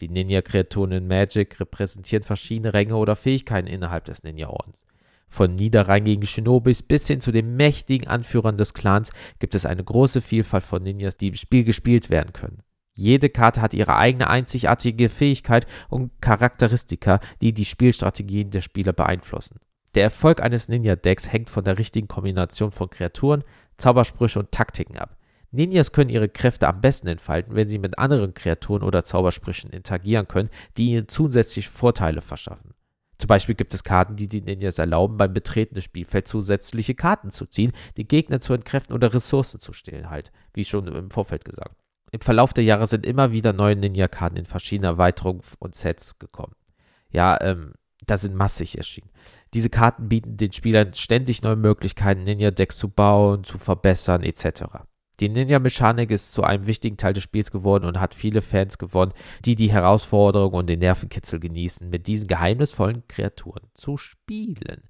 Die 0.00 0.08
Ninja-Kreaturen 0.08 0.92
in 0.92 1.06
Magic 1.06 1.58
repräsentieren 1.58 2.22
verschiedene 2.22 2.74
Ränge 2.74 2.96
oder 2.96 3.16
Fähigkeiten 3.16 3.66
innerhalb 3.66 4.04
des 4.04 4.22
Ninja-Ordens. 4.22 4.84
Von 5.28 5.54
niederrangigen 5.54 6.26
Shinobis 6.26 6.82
bis 6.82 7.06
hin 7.06 7.20
zu 7.20 7.32
den 7.32 7.56
mächtigen 7.56 8.06
Anführern 8.06 8.58
des 8.58 8.74
Clans 8.74 9.10
gibt 9.38 9.54
es 9.54 9.66
eine 9.66 9.82
große 9.82 10.20
Vielfalt 10.20 10.64
von 10.64 10.82
Ninjas, 10.82 11.16
die 11.16 11.28
im 11.28 11.34
Spiel 11.34 11.64
gespielt 11.64 12.10
werden 12.10 12.32
können. 12.32 12.62
Jede 12.94 13.28
Karte 13.28 13.60
hat 13.60 13.74
ihre 13.74 13.96
eigene 13.96 14.28
einzigartige 14.28 15.08
Fähigkeit 15.08 15.66
und 15.88 16.10
Charakteristika, 16.22 17.20
die 17.42 17.52
die 17.52 17.66
Spielstrategien 17.66 18.50
der 18.50 18.62
Spieler 18.62 18.92
beeinflussen. 18.92 19.60
Der 19.94 20.04
Erfolg 20.04 20.42
eines 20.42 20.68
Ninja-Decks 20.68 21.30
hängt 21.32 21.50
von 21.50 21.64
der 21.64 21.78
richtigen 21.78 22.08
Kombination 22.08 22.70
von 22.70 22.88
Kreaturen, 22.88 23.44
Zaubersprüche 23.76 24.38
und 24.38 24.52
Taktiken 24.52 24.96
ab. 24.96 25.16
Ninjas 25.50 25.92
können 25.92 26.10
ihre 26.10 26.28
Kräfte 26.28 26.68
am 26.68 26.80
besten 26.80 27.08
entfalten, 27.08 27.54
wenn 27.54 27.68
sie 27.68 27.78
mit 27.78 27.98
anderen 27.98 28.34
Kreaturen 28.34 28.82
oder 28.82 29.04
Zaubersprüchen 29.04 29.70
interagieren 29.70 30.28
können, 30.28 30.50
die 30.76 30.90
ihnen 30.90 31.08
zusätzliche 31.08 31.70
Vorteile 31.70 32.20
verschaffen. 32.20 32.74
Zum 33.18 33.28
Beispiel 33.28 33.54
gibt 33.54 33.72
es 33.72 33.82
Karten, 33.82 34.16
die 34.16 34.28
den 34.28 34.44
Ninjas 34.44 34.78
erlauben, 34.78 35.16
beim 35.16 35.32
Betreten 35.32 35.74
des 35.74 35.84
Spielfelds 35.84 36.30
zusätzliche 36.30 36.94
Karten 36.94 37.30
zu 37.30 37.46
ziehen, 37.46 37.72
die 37.96 38.06
Gegner 38.06 38.40
zu 38.40 38.52
entkräften 38.52 38.94
oder 38.94 39.14
Ressourcen 39.14 39.58
zu 39.58 39.72
stehlen, 39.72 40.10
halt, 40.10 40.32
wie 40.52 40.64
schon 40.64 40.86
im 40.86 41.10
Vorfeld 41.10 41.44
gesagt. 41.44 41.76
Im 42.12 42.20
Verlauf 42.20 42.52
der 42.52 42.64
Jahre 42.64 42.86
sind 42.86 43.06
immer 43.06 43.32
wieder 43.32 43.52
neue 43.52 43.76
Ninja-Karten 43.76 44.36
in 44.36 44.44
verschiedenen 44.44 44.92
Erweiterungen 44.92 45.40
und 45.58 45.74
Sets 45.74 46.18
gekommen. 46.18 46.54
Ja, 47.10 47.40
ähm, 47.40 47.72
da 48.04 48.16
sind 48.16 48.34
massig 48.34 48.76
erschienen. 48.76 49.10
Diese 49.54 49.70
Karten 49.70 50.08
bieten 50.08 50.36
den 50.36 50.52
Spielern 50.52 50.92
ständig 50.94 51.42
neue 51.42 51.56
Möglichkeiten, 51.56 52.22
Ninja-Decks 52.22 52.76
zu 52.76 52.88
bauen, 52.88 53.44
zu 53.44 53.58
verbessern, 53.58 54.22
etc. 54.22 54.64
Die 55.20 55.28
Ninja-Mechanik 55.28 56.10
ist 56.10 56.32
zu 56.32 56.42
einem 56.42 56.66
wichtigen 56.66 56.98
Teil 56.98 57.14
des 57.14 57.22
Spiels 57.22 57.50
geworden 57.50 57.86
und 57.86 57.98
hat 58.00 58.14
viele 58.14 58.42
Fans 58.42 58.76
gewonnen, 58.76 59.12
die 59.44 59.54
die 59.54 59.72
Herausforderung 59.72 60.52
und 60.52 60.68
den 60.68 60.80
Nervenkitzel 60.80 61.40
genießen, 61.40 61.88
mit 61.88 62.06
diesen 62.06 62.28
geheimnisvollen 62.28 63.02
Kreaturen 63.08 63.62
zu 63.74 63.96
spielen. 63.96 64.82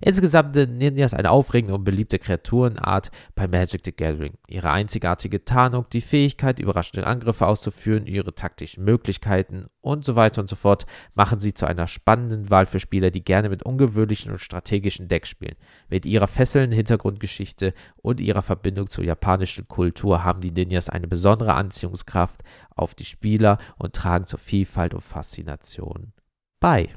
Insgesamt 0.00 0.54
sind 0.54 0.76
Ninjas 0.76 1.14
eine 1.14 1.30
aufregende 1.30 1.74
und 1.74 1.84
beliebte 1.84 2.18
Kreaturenart 2.18 3.10
bei 3.34 3.46
Magic 3.46 3.82
the 3.84 3.92
Gathering. 3.92 4.34
Ihre 4.48 4.70
einzigartige 4.70 5.44
Tarnung, 5.44 5.86
die 5.92 6.00
Fähigkeit, 6.00 6.58
überraschende 6.58 7.06
Angriffe 7.06 7.46
auszuführen, 7.46 8.06
ihre 8.06 8.34
taktischen 8.34 8.84
Möglichkeiten 8.84 9.66
und 9.80 10.04
so 10.04 10.16
weiter 10.16 10.40
und 10.40 10.48
so 10.48 10.56
fort 10.56 10.86
machen 11.14 11.38
sie 11.38 11.54
zu 11.54 11.66
einer 11.66 11.86
spannenden 11.86 12.50
Wahl 12.50 12.66
für 12.66 12.80
Spieler, 12.80 13.10
die 13.10 13.24
gerne 13.24 13.48
mit 13.48 13.62
ungewöhnlichen 13.62 14.32
und 14.32 14.38
strategischen 14.38 15.08
Decks 15.08 15.28
spielen. 15.28 15.56
Mit 15.88 16.06
ihrer 16.06 16.26
fesselnden 16.26 16.72
Hintergrundgeschichte 16.72 17.72
und 17.96 18.20
ihrer 18.20 18.42
Verbindung 18.42 18.90
zur 18.90 19.04
japanischen 19.04 19.68
Kultur 19.68 20.24
haben 20.24 20.40
die 20.40 20.50
Ninjas 20.50 20.88
eine 20.88 21.06
besondere 21.06 21.54
Anziehungskraft 21.54 22.42
auf 22.74 22.94
die 22.94 23.04
Spieler 23.04 23.58
und 23.76 23.94
tragen 23.94 24.26
zur 24.26 24.40
Vielfalt 24.40 24.92
und 24.92 25.02
Faszination 25.02 26.12
bei. 26.60 26.88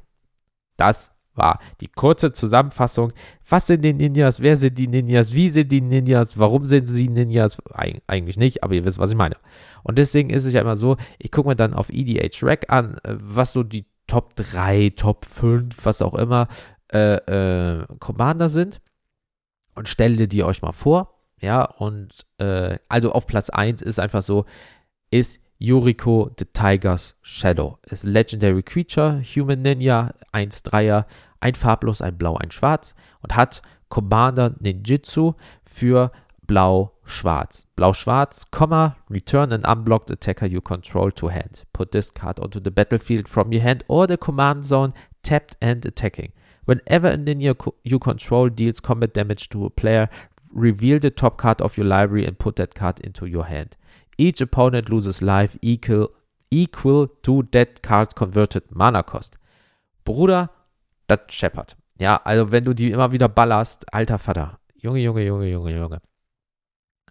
Das 0.77 1.16
war 1.37 1.59
die 1.81 1.87
kurze 1.87 2.31
Zusammenfassung. 2.31 3.13
Was 3.49 3.67
sind 3.67 3.83
die 3.83 3.93
Ninjas? 3.93 4.41
Wer 4.41 4.55
sind 4.57 4.77
die 4.77 4.87
Ninjas? 4.87 5.33
Wie 5.33 5.49
sind 5.49 5.71
die 5.71 5.81
Ninjas? 5.81 6.37
Warum 6.37 6.65
sind 6.65 6.87
sie 6.87 7.07
Ninjas? 7.07 7.57
Eig 7.73 8.01
eigentlich 8.07 8.37
nicht, 8.37 8.63
aber 8.63 8.73
ihr 8.75 8.83
wisst, 8.83 8.99
was 8.99 9.11
ich 9.11 9.17
meine. 9.17 9.37
Und 9.83 9.97
deswegen 9.97 10.29
ist 10.29 10.45
es 10.45 10.53
ja 10.53 10.61
immer 10.61 10.75
so, 10.75 10.97
ich 11.19 11.31
gucke 11.31 11.49
mir 11.49 11.55
dann 11.55 11.73
auf 11.73 11.89
EDH 11.89 12.43
Rack 12.43 12.65
an, 12.69 12.97
äh, 13.03 13.15
was 13.19 13.53
so 13.53 13.63
die 13.63 13.85
Top 14.07 14.35
3, 14.35 14.93
Top 14.95 15.25
5, 15.25 15.85
was 15.85 16.01
auch 16.01 16.15
immer, 16.15 16.47
äh, 16.91 17.15
äh, 17.15 17.85
Commander 17.99 18.49
sind 18.49 18.81
und 19.75 19.87
stelle 19.87 20.27
die 20.27 20.43
euch 20.43 20.61
mal 20.61 20.71
vor. 20.71 21.13
Ja, 21.39 21.65
und 21.65 22.25
äh, 22.39 22.79
also 22.89 23.11
auf 23.11 23.27
Platz 23.27 23.49
1 23.49 23.81
ist 23.81 23.99
einfach 23.99 24.23
so, 24.23 24.45
ist 25.11 25.39
Yuriko 25.59 26.31
the 26.37 26.45
Tiger's 26.45 27.17
Shadow. 27.21 27.77
Ist 27.83 28.03
Legendary 28.03 28.63
Creature, 28.63 29.21
Human 29.35 29.61
Ninja, 29.61 30.13
1-3er, 30.33 31.05
ein 31.39 31.55
farblos, 31.55 32.01
ein 32.01 32.17
blau, 32.17 32.35
ein 32.35 32.51
schwarz 32.51 32.95
und 33.21 33.35
hat 33.35 33.61
Commander 33.89 34.55
Ninjitsu 34.59 35.33
für 35.65 36.11
blau-schwarz. 36.45 37.67
Blau-schwarz, 37.75 38.45
return 39.09 39.51
an 39.51 39.65
unblocked 39.65 40.11
attacker 40.11 40.45
you 40.45 40.61
control 40.61 41.11
to 41.11 41.29
hand. 41.29 41.63
Put 41.73 41.91
this 41.91 42.11
card 42.11 42.39
onto 42.39 42.59
the 42.59 42.71
battlefield 42.71 43.27
from 43.27 43.51
your 43.51 43.61
hand 43.61 43.83
or 43.87 44.07
the 44.07 44.17
command 44.17 44.65
zone, 44.65 44.93
tapped 45.23 45.57
and 45.61 45.85
attacking. 45.85 46.31
Whenever 46.65 47.09
a 47.09 47.17
ninja 47.17 47.55
you 47.83 47.99
control 47.99 48.49
deals 48.49 48.79
combat 48.79 49.13
damage 49.13 49.49
to 49.49 49.65
a 49.65 49.69
player, 49.69 50.09
reveal 50.51 50.99
the 50.99 51.09
top 51.09 51.37
card 51.37 51.61
of 51.61 51.77
your 51.77 51.85
library 51.85 52.25
and 52.25 52.39
put 52.39 52.55
that 52.57 52.75
card 52.75 52.99
into 53.01 53.25
your 53.25 53.45
hand. 53.45 53.77
Each 54.17 54.41
opponent 54.41 54.89
loses 54.89 55.21
life 55.21 55.57
equal, 55.61 56.09
equal 56.49 57.07
to 57.23 57.47
that 57.51 57.81
card's 57.83 58.13
converted 58.13 58.63
mana 58.73 59.03
cost. 59.03 59.37
Bruder, 60.03 60.49
das 61.07 61.19
scheppert. 61.29 61.77
Ja, 61.99 62.17
also 62.23 62.51
wenn 62.51 62.65
du 62.65 62.73
die 62.73 62.91
immer 62.91 63.11
wieder 63.11 63.29
ballerst, 63.29 63.93
alter 63.93 64.17
Vater. 64.17 64.59
Junge, 64.75 64.99
Junge, 64.99 65.23
Junge, 65.23 65.47
Junge, 65.47 65.75
Junge. 65.75 66.01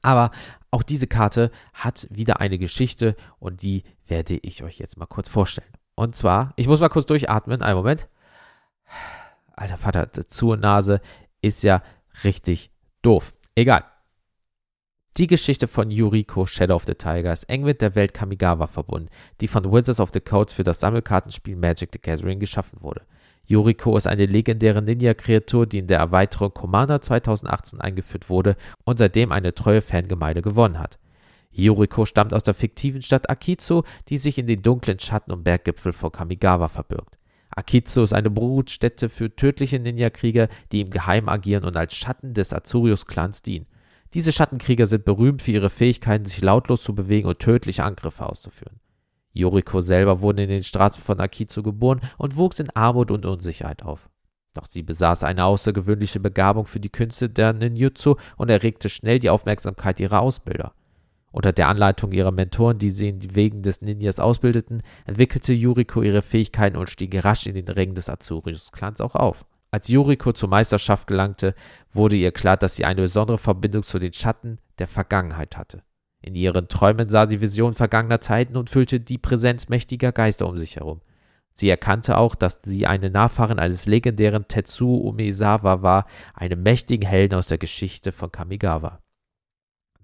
Aber 0.03 0.31
auch 0.71 0.83
diese 0.83 1.07
Karte 1.07 1.51
hat 1.75 2.07
wieder 2.11 2.41
eine 2.41 2.59
Geschichte 2.59 3.17
und 3.39 3.63
die 3.63 3.83
werde 4.07 4.39
ich 4.43 4.63
euch 4.63 4.79
jetzt 4.79 4.97
mal 4.97 5.07
kurz 5.07 5.29
vorstellen. 5.29 5.73
Und 5.95 6.15
zwar, 6.15 6.53
ich 6.57 6.69
muss 6.69 6.81
mal 6.81 6.89
kurz 6.89 7.07
durchatmen, 7.07 7.63
einen 7.63 7.77
Moment. 7.77 8.09
Alter 9.55 9.79
Vater, 9.79 10.13
zu 10.13 10.55
Nase 10.55 11.01
ist 11.41 11.63
ja 11.63 11.83
richtig 12.23 12.71
doof. 13.03 13.35
Egal. 13.55 13.85
Die 15.17 15.27
Geschichte 15.27 15.67
von 15.67 15.91
Yuriko 15.91 16.45
Shadow 16.45 16.75
of 16.75 16.85
the 16.85 16.95
Tiger 16.95 17.33
ist 17.33 17.45
eng 17.45 17.63
mit 17.63 17.81
der 17.81 17.95
Welt 17.95 18.13
Kamigawa 18.13 18.67
verbunden, 18.67 19.09
die 19.41 19.49
von 19.49 19.73
Wizards 19.73 19.99
of 19.99 20.11
the 20.13 20.21
Coast 20.21 20.53
für 20.53 20.63
das 20.63 20.81
Sammelkartenspiel 20.81 21.57
Magic 21.57 21.89
the 21.93 21.99
Gathering 21.99 22.39
geschaffen 22.39 22.83
wurde. 22.83 23.07
Yuriko 23.47 23.97
ist 23.97 24.07
eine 24.07 24.27
legendäre 24.27 24.83
Ninja-Kreatur, 24.83 25.67
die 25.67 25.79
in 25.79 25.87
der 25.87 25.99
Erweiterung 25.99 26.53
Commander 26.53 27.01
2018 27.01 27.81
eingeführt 27.81 28.29
wurde 28.29 28.57
und 28.85 28.99
seitdem 28.99 29.31
eine 29.31 29.55
treue 29.55 29.81
Fangemeinde 29.81 30.43
gewonnen 30.43 30.79
hat. 30.79 30.99
Yuriko 31.53 32.05
stammt 32.05 32.35
aus 32.35 32.43
der 32.43 32.55
fiktiven 32.55 33.03
Stadt 33.03 33.31
Akizu, 33.31 33.85
die 34.09 34.19
sich 34.19 34.39
in 34.39 34.47
den 34.47 34.63
dunklen 34.63 34.99
Schatten 34.99 35.33
und 35.33 35.45
Berggipfel 35.45 35.93
von 35.93 36.13
Kamigawa 36.13 36.69
verbirgt. 36.69 37.17
Akizu 37.51 38.03
ist 38.03 38.13
eine 38.13 38.31
Brutstätte 38.31 39.09
für 39.09 39.35
tödliche 39.35 39.79
Ninja-Krieger, 39.79 40.49
die 40.73 40.83
im 40.83 40.91
Geheim 40.91 41.29
agieren 41.29 41.65
und 41.65 41.77
als 41.77 41.95
Schatten 41.95 42.35
des 42.35 42.53
Azurius-Clans 42.53 43.43
dienen. 43.43 43.67
Diese 44.13 44.33
Schattenkrieger 44.33 44.87
sind 44.87 45.05
berühmt 45.05 45.43
für 45.43 45.53
ihre 45.53 45.71
Fähigkeiten, 45.71 46.27
sich 46.27 46.43
lautlos 46.43 46.83
zu 46.83 46.95
bewegen 46.95 47.29
und 47.29 47.39
tödliche 47.39 47.85
Angriffe 47.85 48.27
auszuführen. 48.27 48.81
Yoriko 49.37 49.81
selber 49.81 50.21
wurde 50.21 50.45
in 50.45 50.49
den 50.49 50.63
Straßen 50.63 51.03
von 51.03 51.21
Akizu 51.21 51.63
geboren 51.63 52.01
und 52.19 52.37
wuchs 52.37 52.59
in 52.59 52.71
Armut 52.71 53.11
und 53.11 53.27
Unsicherheit 53.27 53.83
auf. 53.83 54.09
Doch 54.55 54.67
sie 54.67 54.83
besaß 54.83 55.25
eine 55.25 55.45
außergewöhnliche 55.45 56.19
Begabung 56.19 56.65
für 56.67 56.81
die 56.81 56.89
Künste 56.89 57.29
der 57.29 57.53
Ninjutsu 57.53 58.17
und 58.37 58.51
erregte 58.51 58.89
schnell 58.89 59.19
die 59.19 59.29
Aufmerksamkeit 59.29 60.01
ihrer 60.01 60.21
Ausbilder. 60.21 60.73
Unter 61.31 61.53
der 61.53 61.69
Anleitung 61.69 62.13
ihrer 62.13 62.33
Mentoren, 62.33 62.79
die 62.79 62.89
sie 62.89 63.11
in 63.11 63.21
den 63.21 63.35
Wegen 63.35 63.61
des 63.61 63.83
Ninjas 63.83 64.19
ausbildeten, 64.19 64.81
entwickelte 65.05 65.53
Yuriko 65.53 66.01
ihre 66.01 66.23
Fähigkeiten 66.23 66.79
und 66.79 66.89
stieg 66.89 67.23
rasch 67.23 67.47
in 67.47 67.55
den 67.55 67.69
Rängen 67.69 67.95
des 67.95 68.09
Azurius-Clans 68.09 69.03
auch 69.03 69.15
auf. 69.15 69.45
Als 69.71 69.89
Yuriko 69.89 70.33
zur 70.33 70.49
Meisterschaft 70.49 71.07
gelangte, 71.07 71.55
wurde 71.93 72.17
ihr 72.17 72.33
klar, 72.33 72.57
dass 72.57 72.77
sie 72.77 72.87
eine 72.87 73.03
besondere 73.03 73.37
Verbindung 73.37 73.83
zu 73.83 73.99
den 73.99 74.15
Schatten 74.15 74.59
der 74.79 74.89
Vergangenheit 74.89 75.59
hatte. 75.59 75.83
In 76.21 76.35
ihren 76.35 76.69
Träumen 76.69 77.09
sah 77.09 77.29
sie 77.29 77.41
Visionen 77.41 77.75
vergangener 77.75 78.21
Zeiten 78.21 78.57
und 78.57 78.71
fühlte 78.71 79.01
die 79.01 79.19
Präsenz 79.19 79.69
mächtiger 79.69 80.13
Geister 80.13 80.49
um 80.49 80.57
sich 80.57 80.77
herum. 80.77 81.01
Sie 81.53 81.71
erkannte 81.71 82.19
auch, 82.19 82.35
dass 82.35 82.61
sie 82.63 82.87
eine 82.87 83.11
Nachfahrin 83.11 83.59
eines 83.59 83.87
legendären 83.87 84.47
Tetsu 84.47 84.97
Umezawa 84.97 85.83
war, 85.83 86.07
einem 86.35 86.63
mächtigen 86.63 87.09
Helden 87.09 87.35
aus 87.35 87.47
der 87.47 87.59
Geschichte 87.59 88.13
von 88.13 88.31
Kamigawa. 88.31 89.01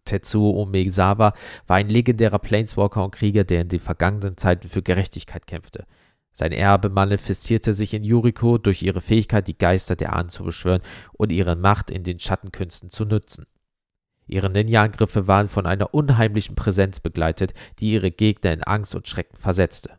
Tetsu 0.04 0.48
Umezawa 0.48 1.34
war 1.66 1.76
ein 1.76 1.90
legendärer 1.90 2.38
Planeswalker 2.38 3.04
und 3.04 3.14
Krieger, 3.14 3.44
der 3.44 3.60
in 3.60 3.68
den 3.68 3.80
vergangenen 3.80 4.36
Zeiten 4.36 4.68
für 4.68 4.82
Gerechtigkeit 4.82 5.46
kämpfte. 5.46 5.86
Sein 6.32 6.52
Erbe 6.52 6.88
manifestierte 6.88 7.74
sich 7.74 7.92
in 7.92 8.04
Yuriko 8.04 8.56
durch 8.56 8.82
ihre 8.82 9.02
Fähigkeit, 9.02 9.46
die 9.46 9.58
Geister 9.58 9.94
der 9.94 10.14
Ahnen 10.14 10.30
zu 10.30 10.44
beschwören 10.44 10.80
und 11.12 11.30
ihre 11.30 11.56
Macht 11.56 11.90
in 11.90 12.02
den 12.02 12.18
Schattenkünsten 12.18 12.88
zu 12.88 13.04
nutzen. 13.04 13.46
Ihre 14.26 14.50
Ninja-Angriffe 14.50 15.26
waren 15.26 15.48
von 15.48 15.66
einer 15.66 15.92
unheimlichen 15.94 16.54
Präsenz 16.54 17.00
begleitet, 17.00 17.54
die 17.78 17.92
ihre 17.92 18.10
Gegner 18.10 18.52
in 18.52 18.62
Angst 18.62 18.94
und 18.94 19.08
Schrecken 19.08 19.36
versetzte. 19.36 19.98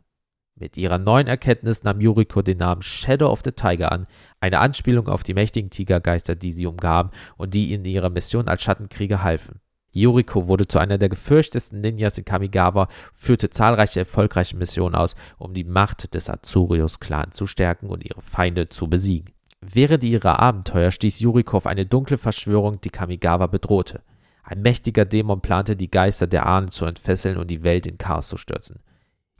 Mit 0.56 0.76
ihrer 0.76 0.98
neuen 0.98 1.26
Erkenntnis 1.26 1.82
nahm 1.82 2.00
Yuriko 2.00 2.40
den 2.40 2.58
Namen 2.58 2.82
Shadow 2.82 3.28
of 3.28 3.42
the 3.44 3.50
Tiger 3.50 3.90
an, 3.90 4.06
eine 4.40 4.60
Anspielung 4.60 5.08
auf 5.08 5.24
die 5.24 5.34
mächtigen 5.34 5.70
Tigergeister, 5.70 6.36
die 6.36 6.52
sie 6.52 6.66
umgaben 6.66 7.10
und 7.36 7.54
die 7.54 7.74
in 7.74 7.84
ihrer 7.84 8.10
Mission 8.10 8.46
als 8.46 8.62
Schattenkrieger 8.62 9.24
halfen. 9.24 9.60
Yuriko 9.90 10.46
wurde 10.46 10.68
zu 10.68 10.78
einer 10.78 10.98
der 10.98 11.08
gefürchtesten 11.08 11.80
Ninjas 11.80 12.18
in 12.18 12.24
Kamigawa, 12.24 12.88
führte 13.14 13.50
zahlreiche 13.50 14.00
erfolgreiche 14.00 14.56
Missionen 14.56 14.94
aus, 14.94 15.14
um 15.38 15.54
die 15.54 15.64
Macht 15.64 16.14
des 16.14 16.30
Azurius-Clans 16.30 17.36
zu 17.36 17.46
stärken 17.46 17.88
und 17.88 18.04
ihre 18.04 18.22
Feinde 18.22 18.68
zu 18.68 18.88
besiegen. 18.88 19.32
Während 19.60 20.04
ihrer 20.04 20.40
Abenteuer 20.40 20.90
stieß 20.90 21.20
Yuriko 21.20 21.56
auf 21.56 21.66
eine 21.66 21.86
dunkle 21.86 22.18
Verschwörung, 22.18 22.80
die 22.80 22.90
Kamigawa 22.90 23.46
bedrohte. 23.46 24.02
Ein 24.44 24.60
mächtiger 24.60 25.06
Dämon 25.06 25.40
plante, 25.40 25.74
die 25.74 25.90
Geister 25.90 26.26
der 26.26 26.46
Ahnen 26.46 26.70
zu 26.70 26.84
entfesseln 26.84 27.38
und 27.38 27.50
die 27.50 27.62
Welt 27.62 27.86
in 27.86 27.96
Chaos 27.96 28.28
zu 28.28 28.36
stürzen. 28.36 28.80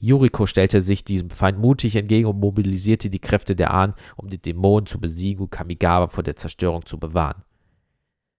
Yuriko 0.01 0.47
stellte 0.47 0.81
sich 0.81 1.05
diesem 1.05 1.31
Feind 1.31 1.59
mutig 1.59 1.97
entgegen 1.97 2.27
und 2.27 2.41
mobilisierte 2.41 3.11
die 3.11 3.21
Kräfte 3.21 3.55
der 3.55 3.73
Ahnen, 3.73 3.95
um 4.17 4.29
die 4.29 4.41
Dämonen 4.41 4.87
zu 4.87 4.99
besiegen 4.99 5.45
und 5.45 5.51
Kamigawa 5.51 6.09
vor 6.09 6.25
der 6.25 6.37
Zerstörung 6.37 6.87
zu 6.87 6.99
bewahren. 6.99 7.45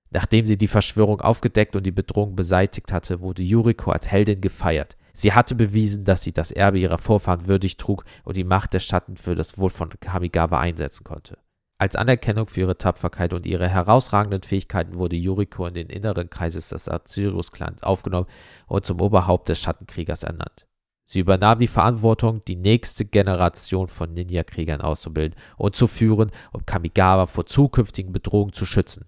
Nachdem 0.10 0.48
sie 0.48 0.58
die 0.58 0.68
Verschwörung 0.68 1.22
aufgedeckt 1.22 1.76
und 1.76 1.86
die 1.86 1.92
Bedrohung 1.92 2.36
beseitigt 2.36 2.92
hatte, 2.92 3.22
wurde 3.22 3.44
Yuriko 3.44 3.92
als 3.92 4.10
Heldin 4.12 4.42
gefeiert. 4.42 4.98
Sie 5.14 5.34
hatte 5.34 5.56
bewiesen, 5.56 6.04
dass 6.04 6.24
sie 6.24 6.34
das 6.34 6.52
Erbe 6.52 6.80
ihrer 6.80 6.98
Vorfahren 6.98 7.48
würdig 7.48 7.78
trug 7.78 8.06
und 8.24 8.38
die 8.38 8.44
Macht 8.44 8.74
der 8.74 8.80
Schatten 8.80 9.18
für 9.18 9.36
das 9.36 9.58
Wohl 9.58 9.70
von 9.70 9.90
Kamigawa 10.00 10.60
einsetzen 10.60 11.04
konnte. 11.04 11.38
Als 11.78 11.98
Anerkennung 11.98 12.48
für 12.48 12.62
ihre 12.62 12.78
Tapferkeit 12.78 13.34
und 13.34 13.46
ihre 13.46 13.68
herausragenden 13.68 14.44
Fähigkeiten 14.44 14.98
wurde 14.98 15.18
Yuriko 15.18 15.68
in 15.68 15.74
den 15.74 15.88
inneren 15.88 16.30
Kreises 16.30 16.70
des 16.70 16.88
Azirius-Clans 16.88 17.84
aufgenommen 17.84 18.28
und 18.68 18.86
zum 18.86 19.02
Oberhaupt 19.02 19.50
des 19.50 19.60
Schattenkriegers 19.60 20.24
ernannt. 20.24 20.66
Sie 21.04 21.20
übernahm 21.20 21.60
die 21.60 21.68
Verantwortung, 21.68 22.44
die 22.46 22.56
nächste 22.56 23.06
Generation 23.06 23.90
von 23.90 24.14
Ninja-Kriegern 24.14 24.82
auszubilden 24.82 25.38
und 25.58 25.76
zu 25.76 25.88
führen, 25.88 26.32
um 26.54 26.66
Kamigawa 26.66 27.28
vor 27.28 27.46
zukünftigen 27.46 28.14
Bedrohungen 28.14 28.54
zu 28.54 28.66
schützen. 28.66 29.06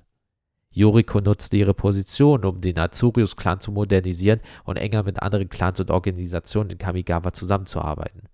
Yuriko 0.70 1.22
nutzte 1.22 1.58
ihre 1.58 1.74
Position, 1.74 2.46
um 2.46 2.62
den 2.62 2.78
Azurius-Clan 2.78 3.62
zu 3.62 3.72
modernisieren 3.72 4.42
und 4.66 4.76
enger 4.76 5.04
mit 5.04 5.22
anderen 5.24 5.50
Clans 5.50 5.80
und 5.80 5.90
Organisationen 5.90 6.72
in 6.72 6.78
Kamigawa 6.78 7.34
zusammenzuarbeiten. 7.34 8.30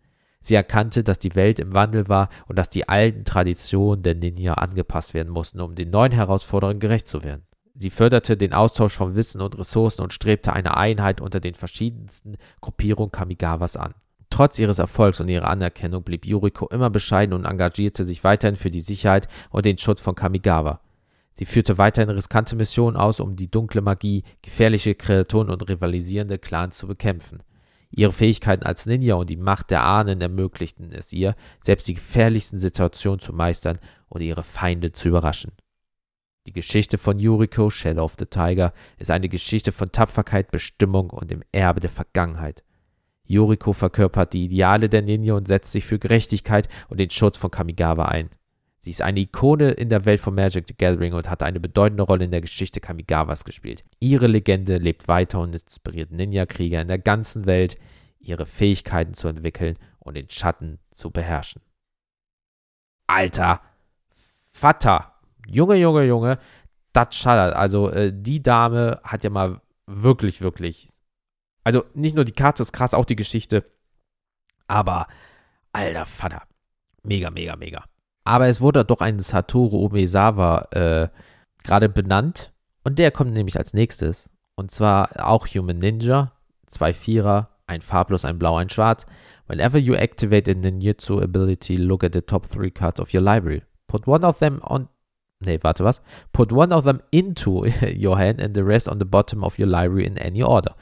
Sie 0.46 0.56
erkannte, 0.56 1.06
dass 1.06 1.20
die 1.20 1.36
Welt 1.36 1.58
im 1.60 1.74
Wandel 1.74 2.10
war 2.10 2.28
und 2.48 2.60
dass 2.60 2.68
die 2.68 2.90
alten 2.90 3.24
Traditionen 3.24 4.04
der 4.04 4.16
Ninja 4.16 4.56
angepasst 4.56 5.14
werden 5.14 5.32
mussten, 5.32 5.62
um 5.62 5.74
den 5.74 5.90
neuen 5.90 6.12
Herausforderungen 6.12 6.82
gerecht 6.82 7.08
zu 7.08 7.24
werden. 7.24 7.44
Sie 7.76 7.90
förderte 7.90 8.36
den 8.36 8.52
Austausch 8.52 8.94
von 8.94 9.16
Wissen 9.16 9.40
und 9.40 9.58
Ressourcen 9.58 10.02
und 10.02 10.12
strebte 10.12 10.52
eine 10.52 10.76
Einheit 10.76 11.22
unter 11.22 11.40
den 11.40 11.56
verschiedensten 11.56 12.36
Gruppierungen 12.60 13.14
Kamigawas 13.14 13.78
an. 13.78 13.94
Trotz 14.30 14.60
ihres 14.60 14.80
Erfolgs 14.80 15.22
und 15.22 15.30
ihrer 15.30 15.48
Anerkennung 15.48 16.04
blieb 16.04 16.26
Yuriko 16.26 16.68
immer 16.68 16.90
bescheiden 16.90 17.34
und 17.34 17.46
engagierte 17.46 18.04
sich 18.04 18.26
weiterhin 18.26 18.58
für 18.58 18.70
die 18.70 18.82
Sicherheit 18.82 19.30
und 19.50 19.66
den 19.66 19.78
Schutz 19.78 20.02
von 20.02 20.14
Kamigawa. 20.14 20.82
Sie 21.32 21.46
führte 21.46 21.78
weiterhin 21.78 22.10
riskante 22.10 22.58
Missionen 22.58 22.98
aus, 22.98 23.22
um 23.22 23.38
die 23.38 23.50
dunkle 23.50 23.82
Magie, 23.82 24.24
gefährliche 24.42 24.94
Kreaturen 24.94 25.50
und 25.50 25.70
rivalisierende 25.70 26.38
Clans 26.38 26.78
zu 26.78 26.86
bekämpfen. 26.86 27.44
Ihre 27.96 28.12
Fähigkeiten 28.12 28.64
als 28.64 28.88
Ninja 28.88 29.16
und 29.16 29.30
die 29.30 29.38
Macht 29.38 29.70
der 29.70 29.84
Ahnen 29.84 30.20
ermöglichten 30.20 30.92
es 30.92 31.14
ihr, 31.14 31.36
selbst 31.62 31.88
die 31.88 31.94
gefährlichsten 31.94 32.58
Situationen 32.58 33.20
zu 33.20 33.34
meistern 33.34 33.78
und 34.10 34.22
ihre 34.22 34.42
Feinde 34.42 34.92
zu 34.92 35.10
überraschen. 35.10 35.52
Die 36.48 36.54
Geschichte 36.54 36.98
von 36.98 37.20
Yuriko, 37.20 37.70
Shadow 37.70 38.04
of 38.04 38.16
the 38.18 38.26
Tiger, 38.26 38.74
ist 38.98 39.12
eine 39.12 39.30
Geschichte 39.30 39.72
von 39.72 39.92
Tapferkeit, 39.92 40.50
Bestimmung 40.50 41.12
und 41.12 41.30
dem 41.30 41.44
Erbe 41.52 41.82
der 41.82 41.92
Vergangenheit. 41.92 42.64
Yuriko 43.26 43.74
verkörpert 43.74 44.34
die 44.34 44.46
Ideale 44.46 44.90
der 44.90 45.04
Ninja 45.04 45.36
und 45.36 45.48
setzt 45.48 45.72
sich 45.72 45.86
für 45.86 46.00
Gerechtigkeit 46.00 46.68
und 46.90 47.00
den 47.00 47.12
Schutz 47.12 47.38
von 47.38 47.52
Kamigawa 47.52 48.06
ein. 48.06 48.32
Sie 48.84 48.90
ist 48.90 49.02
eine 49.02 49.22
Ikone 49.22 49.72
in 49.72 49.88
der 49.88 50.04
Welt 50.04 50.20
von 50.20 50.36
Magic 50.36 50.66
the 50.68 50.76
Gathering 50.76 51.14
und 51.14 51.30
hat 51.30 51.42
eine 51.42 51.62
bedeutende 51.62 52.04
Rolle 52.04 52.26
in 52.26 52.32
der 52.32 52.42
Geschichte 52.42 52.82
Kamigawas 52.82 53.46
gespielt. 53.46 53.86
Ihre 54.02 54.28
Legende 54.28 54.78
lebt 54.78 55.08
weiter 55.08 55.40
und 55.40 55.54
inspiriert 55.54 56.12
Ninja-Krieger 56.12 56.82
in 56.82 56.90
der 56.90 57.00
ganzen 57.00 57.46
Welt, 57.46 57.78
ihre 58.20 58.46
Fähigkeiten 58.46 59.14
zu 59.14 59.30
entwickeln 59.30 59.80
und 60.00 60.16
den 60.16 60.30
Schatten 60.30 60.80
zu 60.92 61.12
beherrschen. 61.12 61.62
Alter 63.08 63.62
Vater! 64.52 65.14
Junge, 65.48 65.76
Junge, 65.76 66.04
Junge, 66.04 66.38
das 66.92 67.16
schallert. 67.16 67.56
Also 67.56 67.90
äh, 67.90 68.12
die 68.14 68.44
Dame 68.44 69.00
hat 69.02 69.24
ja 69.24 69.30
mal 69.30 69.62
wirklich, 69.86 70.42
wirklich. 70.42 70.90
Also 71.64 71.86
nicht 71.94 72.18
nur 72.18 72.26
die 72.26 72.34
Karte 72.34 72.62
ist 72.62 72.74
krass, 72.74 72.94
auch 72.94 73.06
die 73.06 73.16
Geschichte. 73.16 73.64
Aber, 74.68 75.08
alter 75.72 76.06
Vater. 76.06 76.44
Mega, 77.04 77.30
mega, 77.30 77.56
mega. 77.56 77.86
Aber 78.24 78.48
es 78.48 78.62
wurde 78.62 78.86
doch 78.86 79.02
ein 79.02 79.20
Satoru 79.20 79.86
Umezawa 79.86 80.68
äh, 80.72 81.08
gerade 81.64 81.90
benannt. 81.90 82.52
Und 82.84 83.00
der 83.00 83.12
kommt 83.12 83.34
nämlich 83.34 83.58
als 83.58 83.74
nächstes. 83.74 84.30
Und 84.56 84.72
zwar 84.72 85.10
auch 85.28 85.48
Human 85.48 85.78
Ninja. 85.78 86.32
Zwei 86.68 86.94
Vierer, 86.94 87.50
ein 87.68 87.82
farblos, 87.82 88.26
ein 88.26 88.40
blau, 88.40 88.58
ein 88.58 88.70
schwarz. 88.70 89.06
Whenever 89.48 89.78
you 89.78 89.94
activate 89.94 90.50
a 90.50 90.54
ninjutsu 90.54 91.22
ability, 91.22 91.76
look 91.76 92.04
at 92.04 92.14
the 92.14 92.22
top 92.22 92.48
three 92.48 92.72
cards 92.72 93.00
of 93.00 93.14
your 93.14 93.22
library. 93.22 93.64
Put 93.88 94.08
one 94.08 94.26
of 94.26 94.40
them 94.40 94.60
on 94.64 94.88
Nee, 95.46 95.60
warte, 95.62 95.84
was? 95.84 96.02
Put 96.32 96.54
one 96.54 96.72
of 96.72 96.86
them 96.86 97.02
into 97.12 97.66
your 97.94 98.18
hand 98.18 98.40
and 98.40 98.56
the 98.56 98.64
rest 98.64 98.88
on 98.88 99.00
the 99.00 99.06
bottom 99.06 99.44
of 99.44 99.60
your 99.60 99.68
library 99.68 100.06
in 100.06 100.18
any 100.18 100.42
order. 100.42 100.74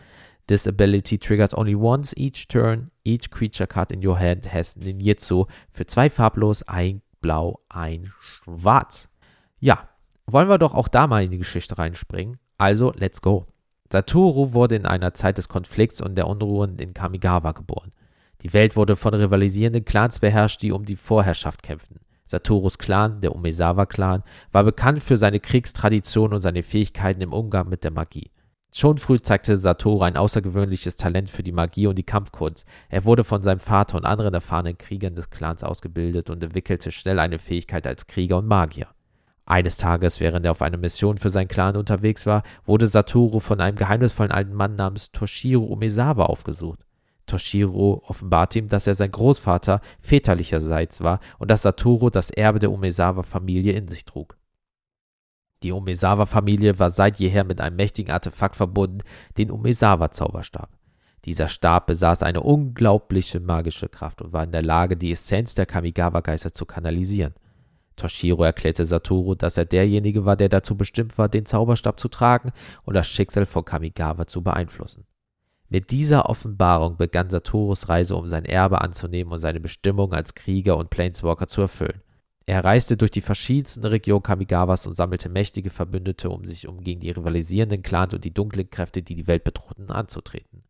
This 0.48 0.68
ability 0.68 1.18
triggers 1.18 1.54
only 1.54 1.74
once 1.74 2.14
each 2.16 2.48
turn. 2.48 2.92
Each 3.04 3.32
creature 3.32 3.66
card 3.66 3.92
in 3.92 4.04
your 4.04 4.20
hand 4.20 4.46
has 4.54 4.78
Ninjutsu 4.78 5.48
für 5.72 5.88
zwei 5.88 6.10
farblos, 6.10 6.62
ein 6.68 7.02
blau, 7.22 7.60
ein 7.70 8.12
schwarz. 8.20 9.10
Ja, 9.60 9.90
wollen 10.26 10.50
wir 10.50 10.58
doch 10.58 10.74
auch 10.74 10.88
da 10.88 11.08
mal 11.08 11.24
in 11.24 11.32
die 11.32 11.38
Geschichte 11.38 11.78
reinspringen. 11.78 12.40
Also, 12.58 12.92
let's 12.96 13.22
go. 13.22 13.46
Satoru 13.92 14.54
wurde 14.54 14.76
in 14.76 14.86
einer 14.86 15.14
Zeit 15.14 15.38
des 15.38 15.50
Konflikts 15.50 16.02
und 16.02 16.16
der 16.16 16.28
Unruhen 16.28 16.80
in 16.80 16.94
Kamigawa 16.94 17.52
geboren. 17.52 17.92
Die 18.42 18.54
Welt 18.54 18.76
wurde 18.76 18.96
von 18.96 19.14
rivalisierenden 19.14 19.86
Clans 19.86 20.20
beherrscht, 20.20 20.62
die 20.62 20.72
um 20.72 20.86
die 20.86 20.96
Vorherrschaft 20.96 21.62
kämpften. 21.62 22.00
Satorus 22.26 22.78
Clan, 22.78 23.20
der 23.20 23.36
Umezawa-Clan, 23.36 24.24
war 24.52 24.64
bekannt 24.64 25.04
für 25.04 25.18
seine 25.18 25.40
Kriegstradition 25.40 26.34
und 26.34 26.40
seine 26.40 26.64
Fähigkeiten 26.64 27.22
im 27.22 27.34
Umgang 27.34 27.68
mit 27.68 27.84
der 27.84 27.92
Magie. 27.92 28.32
Schon 28.74 28.98
früh 29.00 29.20
zeigte 29.20 29.58
Satoru 29.58 30.02
ein 30.02 30.16
außergewöhnliches 30.16 30.96
Talent 30.96 31.30
für 31.30 31.44
die 31.44 31.52
Magie 31.52 31.88
und 31.88 31.98
die 31.98 32.04
Kampfkunst. 32.04 32.66
Er 32.88 33.04
wurde 33.04 33.26
von 33.26 33.44
seinem 33.44 33.60
Vater 33.60 33.98
und 33.98 34.06
anderen 34.06 34.34
erfahrenen 34.34 34.78
Kriegern 34.78 35.14
des 35.14 35.30
Clans 35.30 35.62
ausgebildet 35.64 36.30
und 36.30 36.42
entwickelte 36.42 36.90
schnell 36.90 37.20
eine 37.20 37.38
Fähigkeit 37.38 37.86
als 37.86 38.08
Krieger 38.08 38.38
und 38.38 38.48
Magier. 38.48 38.88
Eines 39.46 39.76
Tages, 39.76 40.22
während 40.22 40.46
er 40.46 40.52
auf 40.52 40.62
einer 40.62 40.78
Mission 40.78 41.18
für 41.18 41.30
seinen 41.30 41.50
Clan 41.50 41.76
unterwegs 41.76 42.26
war, 42.26 42.44
wurde 42.66 42.88
Satoru 42.88 43.42
von 43.42 43.60
einem 43.60 43.76
geheimnisvollen 43.76 44.32
alten 44.32 44.54
Mann 44.54 44.76
namens 44.76 45.12
Toshiro 45.12 45.66
Umezawa 45.66 46.28
aufgesucht. 46.28 46.80
Toshiro 47.26 48.02
offenbart 48.08 48.56
ihm, 48.56 48.70
dass 48.70 48.88
er 48.88 48.96
sein 48.96 49.12
Großvater 49.12 49.82
väterlicherseits 50.00 51.02
war 51.02 51.20
und 51.40 51.52
dass 51.52 51.64
Satoru 51.64 52.10
das 52.10 52.30
Erbe 52.30 52.60
der 52.60 52.72
Umezawa-Familie 52.72 53.74
in 53.74 53.90
sich 53.90 54.06
trug. 54.06 54.38
Die 55.64 55.72
Umezawa-Familie 55.72 56.80
war 56.80 56.90
seit 56.90 57.18
jeher 57.18 57.44
mit 57.44 57.62
einem 57.62 57.76
mächtigen 57.76 58.12
Artefakt 58.12 58.56
verbunden, 58.56 59.00
den 59.38 59.52
Umezawa-Zauberstab. 59.52 60.70
Dieser 61.26 61.48
Stab 61.48 61.86
besaß 61.86 62.24
eine 62.24 62.42
unglaubliche 62.42 63.40
magische 63.40 63.90
Kraft 63.90 64.22
und 64.22 64.34
war 64.34 64.44
in 64.44 64.52
der 64.52 64.64
Lage, 64.64 64.98
die 64.98 65.12
Essenz 65.12 65.54
der 65.54 65.68
Kamigawa-Geister 65.68 66.52
zu 66.52 66.66
kanalisieren. 66.66 67.36
Toshiro 67.96 68.44
erklärte 68.44 68.86
Satoru, 68.86 69.36
dass 69.36 69.58
er 69.58 69.66
derjenige 69.66 70.26
war, 70.26 70.36
der 70.36 70.50
dazu 70.50 70.76
bestimmt 70.76 71.18
war, 71.20 71.30
den 71.30 71.46
Zauberstab 71.46 72.00
zu 72.00 72.08
tragen 72.08 72.52
und 72.84 72.96
das 72.96 73.08
Schicksal 73.08 73.46
von 73.46 73.64
Kamigawa 73.64 74.26
zu 74.26 74.42
beeinflussen. 74.42 75.06
Mit 75.70 75.92
dieser 75.92 76.28
Offenbarung 76.28 76.98
begann 76.98 77.30
Saturus 77.30 77.88
Reise, 77.88 78.16
um 78.16 78.28
sein 78.28 78.46
Erbe 78.46 78.82
anzunehmen 78.82 79.32
und 79.32 79.40
seine 79.40 79.60
Bestimmung 79.60 80.14
als 80.14 80.34
Krieger 80.34 80.76
und 80.78 80.90
Planeswalker 80.90 81.48
zu 81.48 81.62
erfüllen. 81.62 82.02
Er 82.46 82.64
reiste 82.66 82.98
durch 82.98 83.12
die 83.12 83.22
verschiedensten 83.22 83.86
Regionen 83.86 84.24
Kamigawas 84.24 84.88
und 84.88 84.94
sammelte 84.94 85.30
mächtige 85.30 85.70
Verbündete, 85.70 86.30
um 86.30 86.44
sich 86.44 86.68
um 86.68 86.82
gegen 86.82 87.00
die 87.00 87.12
rivalisierenden 87.12 87.82
Clans 87.84 88.14
und 88.14 88.26
die 88.26 88.34
dunklen 88.34 88.70
Kräfte, 88.70 89.04
die 89.04 89.16
die 89.16 89.28
Welt 89.28 89.44
bedrohten, 89.44 89.92
anzutreten. 89.92 90.64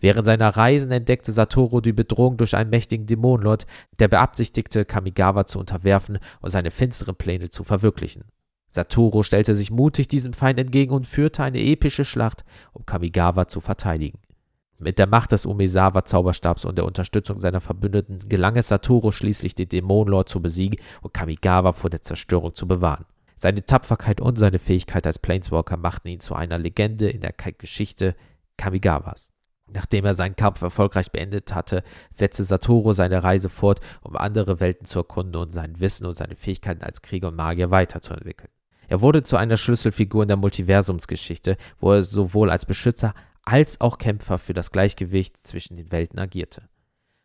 Während 0.00 0.24
seiner 0.24 0.48
Reisen 0.48 0.90
entdeckte 0.90 1.30
Satoru 1.30 1.80
die 1.80 1.92
Bedrohung 1.92 2.38
durch 2.38 2.56
einen 2.56 2.70
mächtigen 2.70 3.06
Dämonenlord, 3.06 3.66
der 3.98 4.08
beabsichtigte, 4.08 4.86
Kamigawa 4.86 5.44
zu 5.44 5.58
unterwerfen 5.58 6.18
und 6.40 6.50
seine 6.50 6.70
finsteren 6.70 7.16
Pläne 7.16 7.50
zu 7.50 7.64
verwirklichen. 7.64 8.24
Satoru 8.68 9.22
stellte 9.22 9.54
sich 9.54 9.70
mutig 9.70 10.08
diesem 10.08 10.32
Feind 10.32 10.58
entgegen 10.58 10.92
und 10.92 11.06
führte 11.06 11.42
eine 11.42 11.60
epische 11.60 12.04
Schlacht, 12.04 12.44
um 12.72 12.86
Kamigawa 12.86 13.46
zu 13.46 13.60
verteidigen. 13.60 14.18
Mit 14.80 14.98
der 14.98 15.06
Macht 15.06 15.32
des 15.32 15.44
Umezawa-Zauberstabs 15.44 16.64
und 16.64 16.78
der 16.78 16.86
Unterstützung 16.86 17.38
seiner 17.38 17.60
Verbündeten 17.60 18.18
gelang 18.30 18.56
es 18.56 18.68
Satoru 18.68 19.12
schließlich, 19.12 19.54
den 19.54 19.68
Dämonenlord 19.68 20.30
zu 20.30 20.40
besiegen 20.40 20.80
und 21.02 21.12
Kamigawa 21.12 21.72
vor 21.72 21.90
der 21.90 22.00
Zerstörung 22.00 22.54
zu 22.54 22.66
bewahren. 22.66 23.04
Seine 23.36 23.64
Tapferkeit 23.64 24.22
und 24.22 24.38
seine 24.38 24.58
Fähigkeit 24.58 25.06
als 25.06 25.18
Planeswalker 25.18 25.76
machten 25.76 26.08
ihn 26.08 26.20
zu 26.20 26.34
einer 26.34 26.56
Legende 26.56 27.10
in 27.10 27.20
der 27.20 27.32
Geschichte 27.32 28.14
Kamigawas. 28.56 29.32
Nachdem 29.72 30.06
er 30.06 30.14
seinen 30.14 30.34
Kampf 30.34 30.62
erfolgreich 30.62 31.12
beendet 31.12 31.54
hatte, 31.54 31.82
setzte 32.10 32.44
Satoru 32.44 32.92
seine 32.92 33.22
Reise 33.22 33.50
fort, 33.50 33.80
um 34.00 34.16
andere 34.16 34.60
Welten 34.60 34.86
zu 34.86 35.00
erkunden 35.00 35.36
und 35.36 35.52
sein 35.52 35.78
Wissen 35.78 36.06
und 36.06 36.16
seine 36.16 36.36
Fähigkeiten 36.36 36.82
als 36.82 37.02
Krieger 37.02 37.28
und 37.28 37.36
Magier 37.36 37.70
weiterzuentwickeln. 37.70 38.50
Er 38.88 39.02
wurde 39.02 39.22
zu 39.22 39.36
einer 39.36 39.56
Schlüsselfigur 39.56 40.22
in 40.22 40.28
der 40.28 40.36
Multiversumsgeschichte, 40.36 41.56
wo 41.78 41.92
er 41.92 42.02
sowohl 42.02 42.50
als 42.50 42.66
Beschützer 42.66 43.14
als 43.44 43.80
auch 43.80 43.98
Kämpfer 43.98 44.38
für 44.38 44.54
das 44.54 44.70
Gleichgewicht 44.70 45.36
zwischen 45.36 45.76
den 45.76 45.90
Welten 45.92 46.18
agierte. 46.18 46.68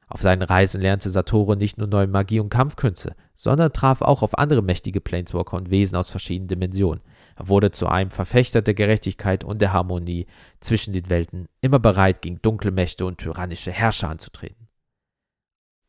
Auf 0.08 0.22
seinen 0.22 0.44
Reisen 0.44 0.82
lernte 0.82 1.10
Satoru 1.10 1.56
nicht 1.56 1.78
nur 1.78 1.88
neue 1.88 2.08
Magie 2.08 2.40
und 2.40 2.50
Kampfkünste, 2.50 3.16
sondern 3.34 3.74
traf 3.74 4.02
auch 4.02 4.22
auf 4.22 4.38
andere 4.38 4.62
mächtige 4.62 5.02
Planeswalker 5.02 5.58
und 5.58 5.72
Wesen 5.72 5.98
aus 5.98 6.10
verschiedenen 6.10 6.48
Dimensionen. 6.48 7.04
Er 7.36 7.48
wurde 7.48 7.72
zu 7.72 7.88
einem 7.88 8.12
Verfechter 8.12 8.62
der 8.62 8.76
Gerechtigkeit 8.76 9.44
und 9.44 9.62
der 9.62 9.74
Harmonie 9.74 10.28
zwischen 10.60 10.94
den 10.94 11.10
Welten, 11.10 11.48
immer 11.62 11.80
bereit, 11.80 12.22
gegen 12.22 12.42
dunkle 12.42 12.72
Mächte 12.72 13.06
und 13.06 13.18
tyrannische 13.18 13.72
Herrscher 13.72 14.10
anzutreten. 14.10 14.68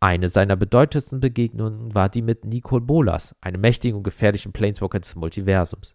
Eine 0.01 0.29
seiner 0.29 0.57
bedeutendsten 0.57 1.21
Begegnungen 1.21 1.95
war 1.95 2.09
die 2.09 2.23
mit 2.23 2.45
Nicole 2.45 2.85
Bolas, 2.85 3.35
einem 3.41 3.61
mächtigen 3.61 3.99
und 3.99 4.03
gefährlichen 4.03 4.53
Planeswalker 4.53 5.01
des 5.01 5.15
Multiversums. 5.15 5.95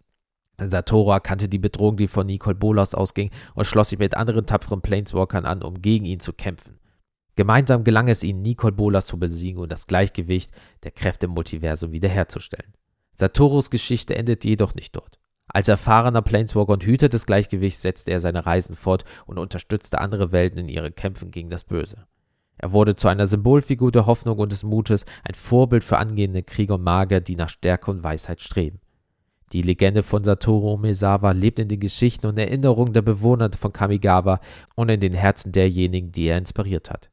Satoru 0.70 1.10
erkannte 1.12 1.48
die 1.48 1.58
Bedrohung, 1.58 1.96
die 1.96 2.08
von 2.08 2.26
Nicole 2.26 2.54
Bolas 2.54 2.94
ausging, 2.94 3.30
und 3.54 3.64
schloss 3.64 3.90
sich 3.90 3.98
mit 3.98 4.16
anderen 4.16 4.46
tapferen 4.46 4.82
Planeswalkern 4.82 5.46
an, 5.46 5.62
um 5.62 5.80
gegen 5.80 6.04
ihn 6.04 6.20
zu 6.20 6.32
kämpfen. 6.32 6.78
Gemeinsam 7.36 7.84
gelang 7.84 8.08
es 8.08 8.22
ihnen, 8.22 8.42
Nicole 8.42 8.72
Bolas 8.72 9.06
zu 9.06 9.18
besiegen 9.18 9.60
und 9.60 9.72
das 9.72 9.86
Gleichgewicht 9.86 10.52
der 10.82 10.90
Kräfte 10.90 11.26
im 11.26 11.32
Multiversum 11.32 11.92
wiederherzustellen. 11.92 12.74
Satorus 13.14 13.70
Geschichte 13.70 14.14
endet 14.14 14.44
jedoch 14.44 14.74
nicht 14.74 14.94
dort. 14.96 15.18
Als 15.48 15.68
erfahrener 15.68 16.22
Planeswalker 16.22 16.72
und 16.72 16.84
Hüter 16.84 17.08
des 17.08 17.26
Gleichgewichts 17.26 17.82
setzte 17.82 18.10
er 18.10 18.20
seine 18.20 18.46
Reisen 18.46 18.76
fort 18.76 19.04
und 19.26 19.38
unterstützte 19.38 20.00
andere 20.00 20.32
Welten 20.32 20.58
in 20.58 20.68
ihren 20.68 20.94
Kämpfen 20.94 21.30
gegen 21.30 21.50
das 21.50 21.64
Böse. 21.64 22.06
Er 22.56 22.72
wurde 22.72 22.96
zu 22.96 23.08
einer 23.08 23.26
Symbolfigur 23.26 23.90
der 23.92 24.06
Hoffnung 24.06 24.38
und 24.38 24.52
des 24.52 24.62
Mutes, 24.62 25.04
ein 25.24 25.34
Vorbild 25.34 25.84
für 25.84 25.98
angehende 25.98 26.42
Krieger 26.42 26.74
und 26.74 26.84
Magier, 26.84 27.20
die 27.20 27.36
nach 27.36 27.48
Stärke 27.48 27.90
und 27.90 28.04
Weisheit 28.04 28.40
streben. 28.40 28.80
Die 29.52 29.62
Legende 29.62 30.02
von 30.02 30.24
Satoru 30.24 30.72
Umezawa 30.74 31.32
lebt 31.32 31.58
in 31.58 31.68
den 31.68 31.80
Geschichten 31.80 32.26
und 32.26 32.38
Erinnerungen 32.38 32.94
der 32.94 33.02
Bewohner 33.02 33.50
von 33.58 33.72
Kamigawa 33.72 34.40
und 34.74 34.88
in 34.88 35.00
den 35.00 35.12
Herzen 35.12 35.52
derjenigen, 35.52 36.10
die 36.10 36.24
er 36.24 36.38
inspiriert 36.38 36.90
hat. 36.90 37.10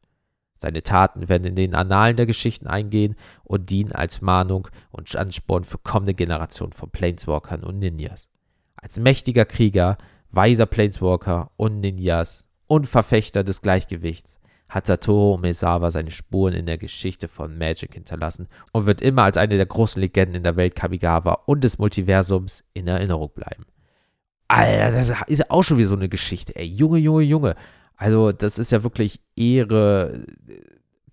Seine 0.56 0.84
Taten 0.84 1.30
werden 1.30 1.47
in 1.47 1.56
den 1.56 1.75
Annalen 1.75 2.17
der 2.17 2.25
Geschichten 2.25 2.67
eingehen 2.67 3.15
und 3.43 3.69
dienen 3.69 3.91
als 3.91 4.21
Mahnung 4.21 4.67
und 4.91 5.13
Ansporn 5.15 5.63
für 5.63 5.78
kommende 5.78 6.13
Generationen 6.13 6.73
von 6.73 6.89
Planeswalkern 6.89 7.63
und 7.63 7.80
Ninjas. 7.80 8.30
Als 8.75 8.99
mächtiger 8.99 9.45
Krieger, 9.45 9.97
weiser 10.32 10.65
Planeswalker 10.65 11.52
und 11.58 11.80
Ninjas 11.80 12.45
und 12.67 12.88
Verfechter 12.88 13.43
des 13.43 13.62
Gleichgewichts 13.62 14.39
hat 14.69 14.86
Satoru 14.86 15.34
Umezawa 15.34 15.91
seine 15.91 16.12
Spuren 16.12 16.53
in 16.53 16.65
der 16.65 16.77
Geschichte 16.77 17.27
von 17.27 17.58
Magic 17.58 17.95
hinterlassen 17.95 18.47
und 18.71 18.86
wird 18.86 19.01
immer 19.01 19.23
als 19.23 19.38
eine 19.38 19.58
der 19.58 19.65
großen 19.65 19.99
Legenden 19.99 20.36
in 20.36 20.43
der 20.43 20.55
Welt 20.55 20.75
Kamigawa 20.75 21.34
und 21.45 21.63
des 21.63 21.79
Multiversums 21.79 22.63
in 22.73 22.88
Erinnerung 22.88 23.32
bleiben. 23.34 23.65
Alter, 24.47 24.95
das 24.95 25.13
ist 25.27 25.51
auch 25.51 25.63
schon 25.63 25.77
wieder 25.77 25.88
so 25.88 25.95
eine 25.95 26.10
Geschichte, 26.10 26.55
ey. 26.55 26.65
Junge, 26.65 26.99
Junge, 26.99 27.23
Junge. 27.23 27.55
Also, 27.95 28.32
das 28.32 28.58
ist 28.58 28.71
ja 28.71 28.84
wirklich 28.84 29.19
Ehre, 29.36 30.25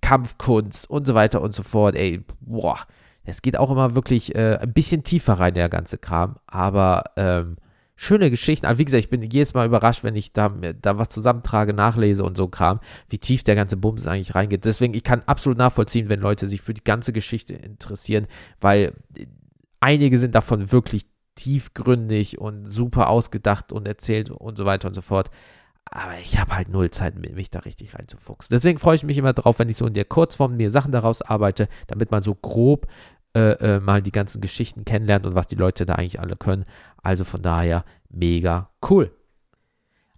Kampfkunst 0.00 0.88
und 0.88 1.06
so 1.06 1.14
weiter 1.14 1.42
und 1.42 1.52
so 1.52 1.62
fort. 1.62 1.96
Ey, 1.96 2.24
boah. 2.40 2.78
Es 3.24 3.42
geht 3.42 3.56
auch 3.56 3.72
immer 3.72 3.96
wirklich 3.96 4.34
äh, 4.36 4.58
ein 4.60 4.72
bisschen 4.72 5.02
tiefer 5.02 5.34
rein, 5.34 5.54
der 5.54 5.68
ganze 5.68 5.98
Kram. 5.98 6.36
Aber 6.46 7.02
ähm, 7.16 7.56
schöne 7.96 8.30
Geschichten. 8.30 8.66
Also 8.66 8.78
wie 8.78 8.84
gesagt, 8.84 9.04
ich 9.04 9.10
bin 9.10 9.22
jedes 9.22 9.54
Mal 9.54 9.66
überrascht, 9.66 10.04
wenn 10.04 10.14
ich 10.14 10.32
da, 10.32 10.48
da 10.48 10.98
was 10.98 11.08
zusammentrage, 11.08 11.72
nachlese 11.72 12.22
und 12.22 12.36
so 12.36 12.46
Kram, 12.46 12.80
wie 13.08 13.18
tief 13.18 13.42
der 13.42 13.54
ganze 13.54 13.76
Bums 13.76 14.06
eigentlich 14.06 14.34
reingeht. 14.34 14.64
Deswegen, 14.66 14.94
ich 14.94 15.02
kann 15.02 15.22
absolut 15.26 15.58
nachvollziehen, 15.58 16.08
wenn 16.08 16.20
Leute 16.20 16.46
sich 16.46 16.60
für 16.60 16.74
die 16.74 16.84
ganze 16.84 17.12
Geschichte 17.12 17.54
interessieren, 17.54 18.26
weil 18.60 18.92
einige 19.80 20.18
sind 20.18 20.34
davon 20.34 20.70
wirklich 20.70 21.06
tiefgründig 21.36 22.38
und 22.38 22.66
super 22.66 23.08
ausgedacht 23.08 23.72
und 23.72 23.88
erzählt 23.88 24.30
und 24.30 24.56
so 24.56 24.66
weiter 24.66 24.88
und 24.88 24.94
so 24.94 25.02
fort. 25.02 25.30
Aber 25.88 26.18
ich 26.18 26.38
habe 26.38 26.56
halt 26.56 26.68
null 26.68 26.90
Zeit, 26.90 27.16
mich 27.16 27.50
da 27.50 27.60
richtig 27.60 27.94
reinzufuchsen. 27.94 28.52
Deswegen 28.52 28.78
freue 28.78 28.96
ich 28.96 29.04
mich 29.04 29.18
immer 29.18 29.32
drauf, 29.32 29.60
wenn 29.60 29.68
ich 29.68 29.76
so 29.76 29.86
in 29.86 29.94
der 29.94 30.04
Kurzform 30.04 30.56
mir 30.56 30.68
Sachen 30.68 30.90
daraus 30.90 31.22
arbeite, 31.22 31.68
damit 31.86 32.10
man 32.10 32.22
so 32.22 32.34
grob 32.34 32.88
äh, 33.36 33.76
äh, 33.76 33.80
mal 33.80 34.00
die 34.00 34.12
ganzen 34.12 34.40
Geschichten 34.40 34.84
kennenlernt 34.84 35.26
und 35.26 35.34
was 35.34 35.46
die 35.46 35.56
Leute 35.56 35.84
da 35.84 35.96
eigentlich 35.96 36.20
alle 36.20 36.36
können. 36.36 36.64
Also 37.02 37.24
von 37.24 37.42
daher 37.42 37.84
mega 38.08 38.70
cool. 38.88 39.10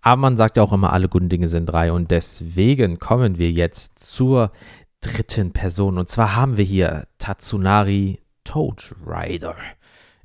Aber 0.01 0.21
man 0.21 0.37
sagt 0.37 0.57
ja 0.57 0.63
auch 0.63 0.73
immer, 0.73 0.93
alle 0.93 1.09
guten 1.09 1.29
Dinge 1.29 1.49
sind 1.49 1.67
drei 1.67 1.91
und 1.91 2.11
deswegen 2.13 2.99
kommen 2.99 3.39
wir 3.39 3.51
jetzt 3.51 3.99
zur 3.99 4.53
dritten 5.01 5.53
Person. 5.53 5.99
Und 5.99 6.09
zwar 6.09 6.37
haben 6.37 6.57
wir 6.57 6.65
hier 6.65 7.09
Tatsunari 7.19 8.21
Toad 8.45 8.95
Rider 9.05 9.57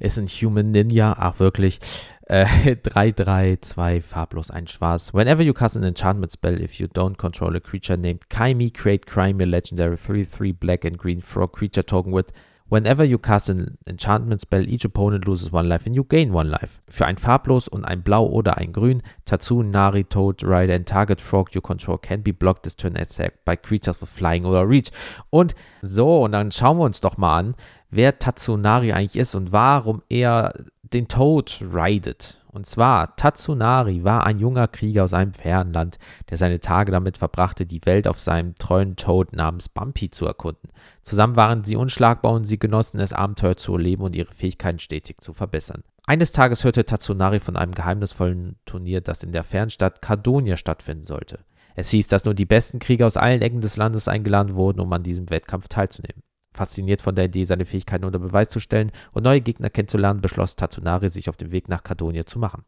ist 0.03 0.19
ein 0.19 0.27
Human 0.27 0.71
Ninja, 0.71 1.15
ach 1.17 1.39
wirklich. 1.39 1.79
Äh, 2.27 2.75
3, 2.75 3.11
3, 3.11 3.57
2, 3.61 4.01
farblos, 4.01 4.51
ein 4.51 4.67
Schwarz. 4.67 5.13
Whenever 5.13 5.41
you 5.41 5.53
cast 5.53 5.77
an 5.77 5.83
enchantment 5.83 6.31
spell, 6.31 6.61
if 6.61 6.79
you 6.79 6.87
don't 6.87 7.17
control 7.17 7.55
a 7.55 7.59
creature 7.59 7.97
named 7.97 8.29
Kaimi, 8.29 8.71
create 8.71 9.05
Crimea 9.05 9.47
legendary 9.47 9.97
3, 9.97 10.23
3 10.23 10.51
black 10.51 10.85
and 10.85 10.97
green 10.97 11.21
frog 11.21 11.53
creature 11.53 11.85
token 11.85 12.13
with 12.13 12.33
Whenever 12.69 13.03
you 13.03 13.19
cast 13.19 13.49
an 13.49 13.77
enchantment 13.85 14.41
spell, 14.41 14.67
each 14.67 14.85
opponent 14.85 15.27
loses 15.27 15.51
one 15.51 15.67
life 15.67 15.85
and 15.85 15.95
you 15.95 16.03
gain 16.03 16.33
one 16.33 16.49
life. 16.49 16.81
Für 16.87 17.05
ein 17.05 17.17
farblos 17.17 17.67
und 17.67 17.85
ein 17.85 18.01
blau 18.01 18.25
oder 18.25 18.57
ein 18.57 18.73
grün, 18.73 19.03
Tatsu, 19.25 19.61
Nari, 19.61 20.05
Toad, 20.05 20.43
Rider 20.43 20.73
and 20.75 20.87
target 20.87 21.21
frog 21.21 21.53
you 21.53 21.61
control 21.61 21.97
can 21.97 22.23
be 22.23 22.33
blocked 22.33 22.63
this 22.63 22.75
turn 22.75 22.97
attack 22.97 23.45
by 23.45 23.55
creatures 23.55 24.01
with 24.01 24.09
flying 24.09 24.45
oder 24.45 24.67
reach. 24.67 24.89
Und 25.29 25.55
so, 25.81 26.23
und 26.23 26.31
dann 26.31 26.51
schauen 26.51 26.77
wir 26.77 26.85
uns 26.85 27.01
doch 27.01 27.17
mal 27.17 27.37
an, 27.37 27.55
wer 27.91 28.17
Tatsunari 28.17 28.91
eigentlich 28.91 29.17
ist 29.17 29.35
und 29.35 29.51
warum 29.51 30.01
er 30.09 30.53
den 30.93 31.07
Tod 31.07 31.61
ridet. 31.73 32.39
Und 32.53 32.67
zwar, 32.67 33.15
Tatsunari 33.15 34.03
war 34.03 34.27
ein 34.27 34.37
junger 34.37 34.67
Krieger 34.67 35.03
aus 35.03 35.13
einem 35.13 35.33
fernen 35.33 35.73
Land, 35.73 35.97
der 36.29 36.37
seine 36.37 36.59
Tage 36.59 36.91
damit 36.91 37.17
verbrachte, 37.17 37.65
die 37.65 37.83
Welt 37.85 38.07
auf 38.07 38.19
seinem 38.19 38.53
treuen 38.53 38.95
Tod 38.95 39.33
namens 39.33 39.69
Bumpy 39.69 40.11
zu 40.11 40.27
erkunden. 40.27 40.69
Zusammen 41.01 41.35
waren 41.35 41.63
sie 41.63 41.75
unschlagbar 41.75 42.33
und 42.33 42.43
sie 42.43 42.59
genossen 42.59 42.99
es, 42.99 43.11
Abenteuer 43.11 43.57
zu 43.57 43.73
erleben 43.73 44.03
und 44.03 44.15
ihre 44.15 44.31
Fähigkeiten 44.31 44.77
stetig 44.77 45.19
zu 45.19 45.33
verbessern. 45.33 45.83
Eines 46.05 46.31
Tages 46.31 46.63
hörte 46.63 46.85
Tatsunari 46.85 47.39
von 47.39 47.55
einem 47.55 47.73
geheimnisvollen 47.73 48.57
Turnier, 48.65 49.01
das 49.01 49.23
in 49.23 49.31
der 49.31 49.43
Fernstadt 49.43 50.03
Cardonia 50.03 50.55
stattfinden 50.55 51.03
sollte. 51.03 51.39
Es 51.75 51.89
hieß, 51.89 52.07
dass 52.07 52.25
nur 52.25 52.35
die 52.35 52.45
besten 52.45 52.77
Krieger 52.77 53.07
aus 53.07 53.17
allen 53.17 53.41
Ecken 53.41 53.61
des 53.61 53.77
Landes 53.77 54.07
eingeladen 54.07 54.53
wurden, 54.53 54.79
um 54.79 54.93
an 54.93 55.01
diesem 55.01 55.31
Wettkampf 55.31 55.69
teilzunehmen. 55.69 56.21
Fasziniert 56.53 57.01
von 57.01 57.15
der 57.15 57.25
Idee, 57.25 57.43
seine 57.43 57.65
Fähigkeiten 57.65 58.05
unter 58.05 58.19
Beweis 58.19 58.49
zu 58.49 58.59
stellen 58.59 58.91
und 59.11 59.23
neue 59.23 59.41
Gegner 59.41 59.69
kennenzulernen, 59.69 60.21
beschloss 60.21 60.55
Tatsunari, 60.55 61.09
sich 61.09 61.29
auf 61.29 61.37
den 61.37 61.51
Weg 61.51 61.69
nach 61.69 61.83
Kadonia 61.83 62.25
zu 62.25 62.39
machen. 62.39 62.63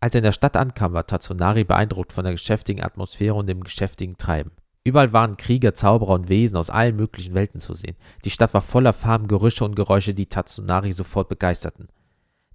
Als 0.00 0.14
er 0.14 0.20
in 0.20 0.24
der 0.24 0.32
Stadt 0.32 0.56
ankam, 0.56 0.92
war 0.92 1.06
Tatsunari 1.06 1.64
beeindruckt 1.64 2.12
von 2.12 2.24
der 2.24 2.32
geschäftigen 2.32 2.82
Atmosphäre 2.82 3.34
und 3.34 3.48
dem 3.48 3.64
geschäftigen 3.64 4.16
Treiben. 4.16 4.52
Überall 4.84 5.12
waren 5.12 5.36
Krieger, 5.36 5.74
Zauberer 5.74 6.14
und 6.14 6.28
Wesen 6.28 6.56
aus 6.56 6.70
allen 6.70 6.96
möglichen 6.96 7.34
Welten 7.34 7.60
zu 7.60 7.74
sehen. 7.74 7.96
Die 8.24 8.30
Stadt 8.30 8.54
war 8.54 8.62
voller 8.62 8.92
Farben, 8.92 9.28
Gerüche 9.28 9.64
und 9.64 9.74
Geräusche, 9.74 10.14
die 10.14 10.26
Tatsunari 10.26 10.92
sofort 10.92 11.28
begeisterten. 11.28 11.88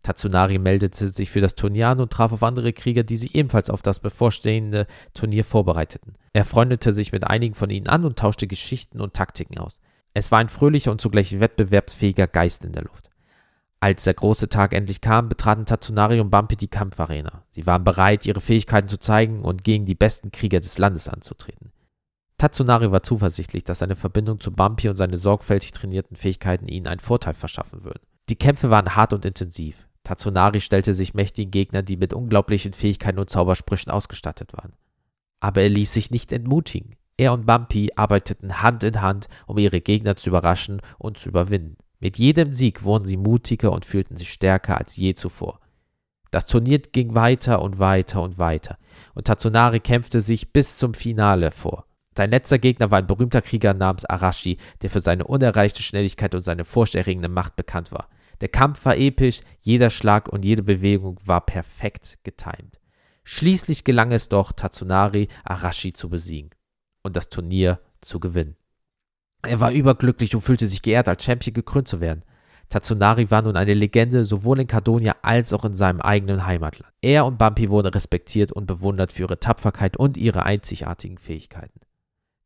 Tatsunari 0.03 0.57
meldete 0.57 1.07
sich 1.07 1.29
für 1.29 1.41
das 1.41 1.55
Turnier 1.55 1.89
an 1.89 2.01
und 2.01 2.11
traf 2.11 2.33
auf 2.33 2.43
andere 2.43 2.73
Krieger, 2.73 3.03
die 3.03 3.15
sich 3.15 3.35
ebenfalls 3.35 3.69
auf 3.69 3.81
das 3.81 3.99
bevorstehende 3.99 4.85
Turnier 5.13 5.45
vorbereiteten. 5.45 6.15
Er 6.33 6.43
freundete 6.43 6.91
sich 6.91 7.11
mit 7.11 7.23
einigen 7.23 7.55
von 7.55 7.69
ihnen 7.69 7.87
an 7.87 8.03
und 8.03 8.19
tauschte 8.19 8.47
Geschichten 8.47 8.99
und 8.99 9.13
Taktiken 9.13 9.59
aus. 9.59 9.79
Es 10.13 10.31
war 10.31 10.39
ein 10.39 10.49
fröhlicher 10.49 10.91
und 10.91 11.01
zugleich 11.01 11.39
wettbewerbsfähiger 11.39 12.27
Geist 12.27 12.65
in 12.65 12.71
der 12.71 12.83
Luft. 12.83 13.09
Als 13.79 14.05
der 14.05 14.13
große 14.13 14.47
Tag 14.47 14.73
endlich 14.73 15.01
kam, 15.01 15.27
betraten 15.27 15.65
Tatsunari 15.65 16.21
und 16.21 16.29
Bumpy 16.29 16.55
die 16.55 16.69
Kampfarena. 16.69 17.43
Sie 17.51 17.65
waren 17.65 17.83
bereit, 17.83 18.25
ihre 18.25 18.39
Fähigkeiten 18.39 18.87
zu 18.87 18.97
zeigen 18.97 19.41
und 19.41 19.65
gegen 19.65 19.85
die 19.85 19.95
besten 19.95 20.31
Krieger 20.31 20.61
des 20.61 20.77
Landes 20.77 21.09
anzutreten. 21.09 21.73
Tatsunari 22.37 22.91
war 22.91 23.03
zuversichtlich, 23.03 23.63
dass 23.63 23.79
seine 23.79 23.95
Verbindung 23.95 24.39
zu 24.39 24.51
Bumpy 24.51 24.87
und 24.87 24.95
seine 24.95 25.17
sorgfältig 25.17 25.73
trainierten 25.73 26.15
Fähigkeiten 26.15 26.67
ihnen 26.67 26.87
einen 26.87 27.01
Vorteil 27.01 27.33
verschaffen 27.33 27.83
würden. 27.83 28.01
Die 28.29 28.37
Kämpfe 28.37 28.69
waren 28.69 28.95
hart 28.95 29.11
und 29.13 29.25
intensiv. 29.25 29.87
Tatsunari 30.03 30.61
stellte 30.61 30.93
sich 30.93 31.13
mächtigen 31.13 31.51
Gegnern, 31.51 31.85
die 31.85 31.97
mit 31.97 32.13
unglaublichen 32.13 32.73
Fähigkeiten 32.73 33.19
und 33.19 33.29
Zaubersprüchen 33.29 33.91
ausgestattet 33.91 34.53
waren. 34.53 34.73
Aber 35.39 35.61
er 35.61 35.69
ließ 35.69 35.93
sich 35.93 36.11
nicht 36.11 36.31
entmutigen. 36.31 36.95
Er 37.17 37.33
und 37.33 37.45
Bumpy 37.45 37.91
arbeiteten 37.95 38.61
Hand 38.61 38.83
in 38.83 39.01
Hand, 39.01 39.27
um 39.45 39.57
ihre 39.59 39.81
Gegner 39.81 40.15
zu 40.15 40.29
überraschen 40.29 40.81
und 40.97 41.17
zu 41.17 41.29
überwinden. 41.29 41.77
Mit 41.99 42.17
jedem 42.17 42.51
Sieg 42.51 42.83
wurden 42.83 43.05
sie 43.05 43.17
mutiger 43.17 43.71
und 43.71 43.85
fühlten 43.85 44.17
sich 44.17 44.33
stärker 44.33 44.77
als 44.77 44.97
je 44.97 45.13
zuvor. 45.13 45.59
Das 46.31 46.47
Turnier 46.47 46.79
ging 46.79 47.13
weiter 47.13 47.61
und 47.61 47.77
weiter 47.77 48.21
und 48.23 48.39
weiter, 48.39 48.79
und 49.13 49.27
Tatsunari 49.27 49.79
kämpfte 49.79 50.19
sich 50.19 50.51
bis 50.51 50.77
zum 50.77 50.95
Finale 50.95 51.51
vor. 51.51 51.85
Sein 52.17 52.31
letzter 52.31 52.57
Gegner 52.57 52.89
war 52.89 52.97
ein 52.97 53.07
berühmter 53.07 53.43
Krieger 53.43 53.75
namens 53.75 54.05
Arashi, 54.05 54.57
der 54.81 54.89
für 54.89 54.99
seine 54.99 55.25
unerreichte 55.25 55.83
Schnelligkeit 55.83 56.33
und 56.33 56.43
seine 56.43 56.65
furchterregende 56.65 57.29
Macht 57.29 57.55
bekannt 57.55 57.91
war. 57.91 58.09
Der 58.41 58.49
Kampf 58.49 58.83
war 58.85 58.97
episch, 58.97 59.41
jeder 59.61 59.91
Schlag 59.91 60.27
und 60.27 60.43
jede 60.43 60.63
Bewegung 60.63 61.19
war 61.23 61.41
perfekt 61.41 62.17
getimt. 62.23 62.79
Schließlich 63.23 63.83
gelang 63.83 64.11
es 64.11 64.27
doch, 64.29 64.51
Tatsunari 64.51 65.27
Arashi 65.43 65.93
zu 65.93 66.09
besiegen 66.09 66.49
und 67.03 67.15
das 67.15 67.29
Turnier 67.29 67.79
zu 68.01 68.19
gewinnen. 68.19 68.55
Er 69.43 69.59
war 69.59 69.71
überglücklich 69.71 70.33
und 70.35 70.41
fühlte 70.41 70.67
sich 70.67 70.81
geehrt, 70.81 71.07
als 71.07 71.23
Champion 71.23 71.53
gekrönt 71.53 71.87
zu 71.87 71.99
werden. 71.99 72.23
Tatsunari 72.69 73.29
war 73.29 73.41
nun 73.41 73.57
eine 73.57 73.73
Legende, 73.73 74.25
sowohl 74.25 74.61
in 74.61 74.67
Cardonia 74.67 75.15
als 75.21 75.53
auch 75.53 75.65
in 75.65 75.73
seinem 75.73 76.01
eigenen 76.01 76.45
Heimatland. 76.45 76.91
Er 77.01 77.25
und 77.25 77.37
Bumpy 77.37 77.69
wurden 77.69 77.93
respektiert 77.93 78.51
und 78.51 78.65
bewundert 78.65 79.11
für 79.11 79.23
ihre 79.23 79.39
Tapferkeit 79.39 79.97
und 79.97 80.17
ihre 80.17 80.45
einzigartigen 80.45 81.17
Fähigkeiten. 81.17 81.81